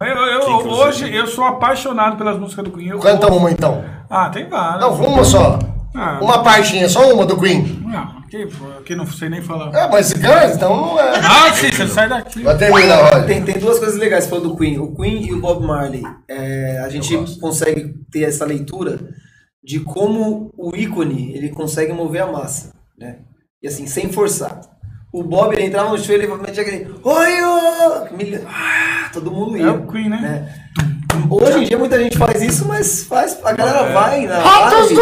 [0.00, 2.88] eu, eu- Que, hoje eu sou apaixonado pelas músicas do Queen.
[2.88, 3.84] Eu Canta uma então.
[4.10, 4.80] Ah, tem várias.
[4.80, 5.58] Não, uma só.
[5.94, 7.62] Ah, Uma partinha, só uma do Queen.
[7.86, 8.46] Não, que,
[8.84, 9.74] que não sei nem falar.
[9.74, 11.12] É, mas canta, então não é.
[11.18, 12.42] Ah, sim, você sai daqui.
[12.42, 13.24] Vai terminar, olha.
[13.24, 14.78] Tem, tem duas coisas legais, você falou do Queen.
[14.78, 16.02] O Queen e o Bob Marley.
[16.28, 18.98] É, a gente consegue ter essa leitura
[19.64, 23.20] de como o ícone ele consegue mover a massa, né?
[23.62, 24.60] E assim, sem forçar.
[25.16, 27.42] O Bob ele entrava no show e ele metia aquele Oi!
[27.42, 28.06] ô!"
[28.46, 29.64] Ah, todo mundo ia.
[29.64, 30.46] É o Queen, né?
[31.30, 35.00] Hoje em dia muita gente faz isso, mas faz, a galera vai na Ratos vibe.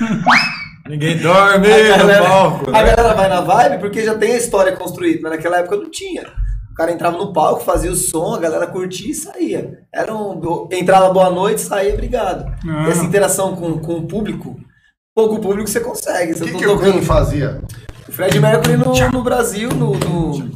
[0.88, 2.70] Ninguém dorme A no galera, palco.
[2.70, 2.78] a né?
[2.96, 6.22] galera vai na vibe porque já tem a história construída, mas naquela época não tinha.
[6.70, 9.80] O cara entrava no palco, fazia o som, a galera curtia e saía.
[9.92, 12.50] Era um, entrava boa noite, saía, obrigado.
[12.66, 12.88] Ah.
[12.88, 14.58] Essa interação com, com o público,
[15.14, 16.32] pouco público você consegue.
[16.32, 17.60] O que, não que o Queen fazia?
[18.18, 20.50] Fred Mercury no, no Brasil, no, no,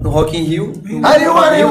[0.00, 0.72] no Rock in Rio.
[0.84, 1.68] no Rock in Rio, ariu.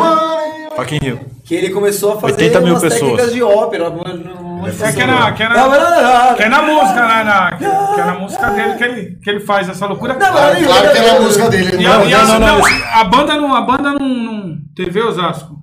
[0.78, 1.20] Rock in Rio.
[1.46, 3.00] Que ele começou a fazer 80 mil umas pessoas.
[3.00, 3.86] técnicas de ópera.
[3.86, 7.24] É que é na, que é na, não, que é na música, né?
[7.24, 7.58] Na, que,
[7.96, 10.14] que é na música dele que ele, que ele faz essa loucura.
[10.14, 11.82] Não, Claro, não, claro que era a música dele.
[11.82, 14.56] E a, Não, e a- não, não, não, a banda não, a banda não, não
[14.76, 15.56] TV Osasco.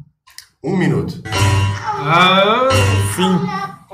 [0.65, 1.21] Um minuto.
[2.03, 2.67] Ah,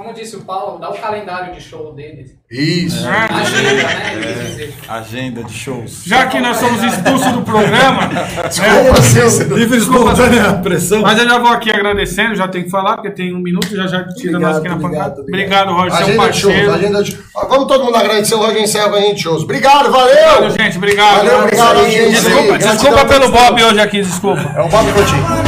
[0.06, 2.30] Como disse o Paulo, dá o calendário de show deles.
[2.48, 3.04] Isso.
[3.08, 4.44] ah, Agenda, né?
[4.46, 4.74] Dizer.
[4.88, 6.02] Agenda de shows.
[6.06, 8.24] já que nós somos expulsos do programa, né?
[8.48, 9.56] Desculpa, Cícero.
[9.56, 11.02] Livre espontânea pressão.
[11.02, 13.88] Mas eu já vou aqui agradecendo, já tenho que falar, porque tem um minuto, já
[13.88, 15.22] já tira nós aqui na Obrigado, pancada.
[15.22, 16.72] obrigado, Roger, é um shows, parceiro.
[16.72, 19.42] agenda de Vamos todo mundo agradecer o Roger encerra a gente de shows.
[19.42, 20.28] Obrigado, valeu!
[20.34, 21.16] Valeu, gente, obrigado.
[21.16, 22.20] Valeu, obrigado, audiência.
[22.30, 24.52] Desculpa, desculpa pelo Bob hoje aqui, desculpa.
[24.56, 25.45] É o Bob Coutinho.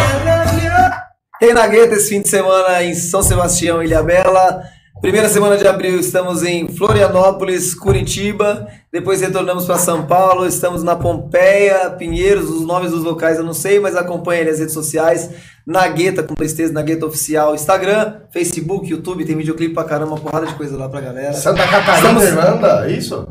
[1.41, 4.63] Tem na Gueta esse fim de semana em São Sebastião, Ilhabela.
[5.01, 8.67] Primeira semana de abril estamos em Florianópolis, Curitiba.
[8.93, 10.45] Depois retornamos para São Paulo.
[10.45, 12.51] Estamos na Pompeia, Pinheiros.
[12.51, 15.31] Os nomes dos locais eu não sei, mas acompanhe nas redes sociais.
[15.65, 17.55] Na Gueta, com tristeza, na Gueta Oficial.
[17.55, 19.25] Instagram, Facebook, YouTube.
[19.25, 21.33] Tem videoclipe pra caramba, uma porrada de coisa lá pra galera.
[21.35, 23.29] Santa Catarina, Estamos- Irlanda, é isso?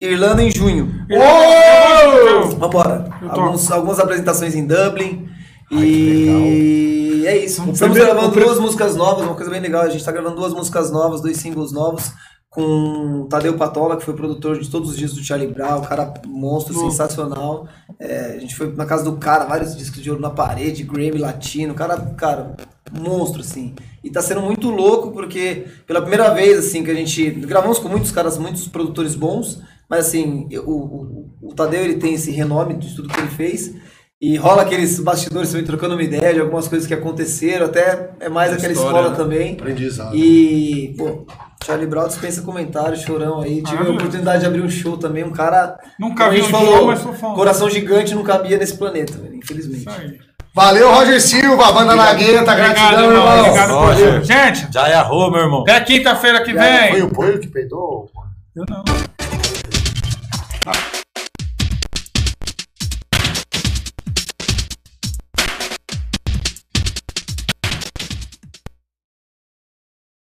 [0.00, 0.88] Irlanda em junho.
[1.10, 2.50] Uou!
[2.50, 3.06] Vambora.
[3.28, 5.26] Alguns, algumas apresentações em Dublin.
[5.70, 7.62] Ai, e é isso.
[7.62, 9.82] O Estamos primeiro- gravando duas músicas novas, uma coisa bem legal.
[9.82, 12.10] A gente tá gravando duas músicas novas, dois singles novos,
[12.50, 15.82] com o Tadeu Patola, que foi produtor de todos os discos do Charlie Brown, um
[15.82, 17.68] cara monstro, sensacional.
[18.00, 21.18] É, a gente foi na casa do cara, vários discos de ouro na parede, Grammy
[21.18, 22.56] Latino, cara, cara,
[22.92, 23.74] monstro, assim.
[24.02, 27.30] E tá sendo muito louco, porque pela primeira vez, assim, que a gente.
[27.30, 29.60] Gravamos com muitos caras, muitos produtores bons,
[29.90, 33.74] mas assim, o, o, o Tadeu ele tem esse renome de tudo que ele fez.
[34.20, 38.28] E rola aqueles bastidores também trocando uma ideia de algumas coisas que aconteceram, até é
[38.28, 39.16] mais aquela História, escola né?
[39.16, 39.52] também.
[39.52, 40.16] Aprendizado.
[40.16, 41.24] E, pô,
[41.64, 43.62] Charlie Brown dispensa comentário, chorão aí.
[43.62, 45.78] Tive a oportunidade de abrir um show também, um cara.
[46.00, 47.32] Nunca vi um show, mas sou fã.
[47.32, 49.82] Coração gigante não cabia nesse planeta, velho, infelizmente.
[49.88, 50.18] Isso aí.
[50.52, 53.22] Valeu, Roger Silva, banda na gueta, Obrigado, gratidão, irmão.
[53.22, 53.38] irmão.
[53.40, 54.24] Obrigado por Roger.
[54.24, 55.60] Gente, Já errou, meu irmão.
[55.60, 57.02] até quinta-feira que Foi vem.
[57.02, 58.10] o Poio que peidou?
[58.56, 58.82] Eu não.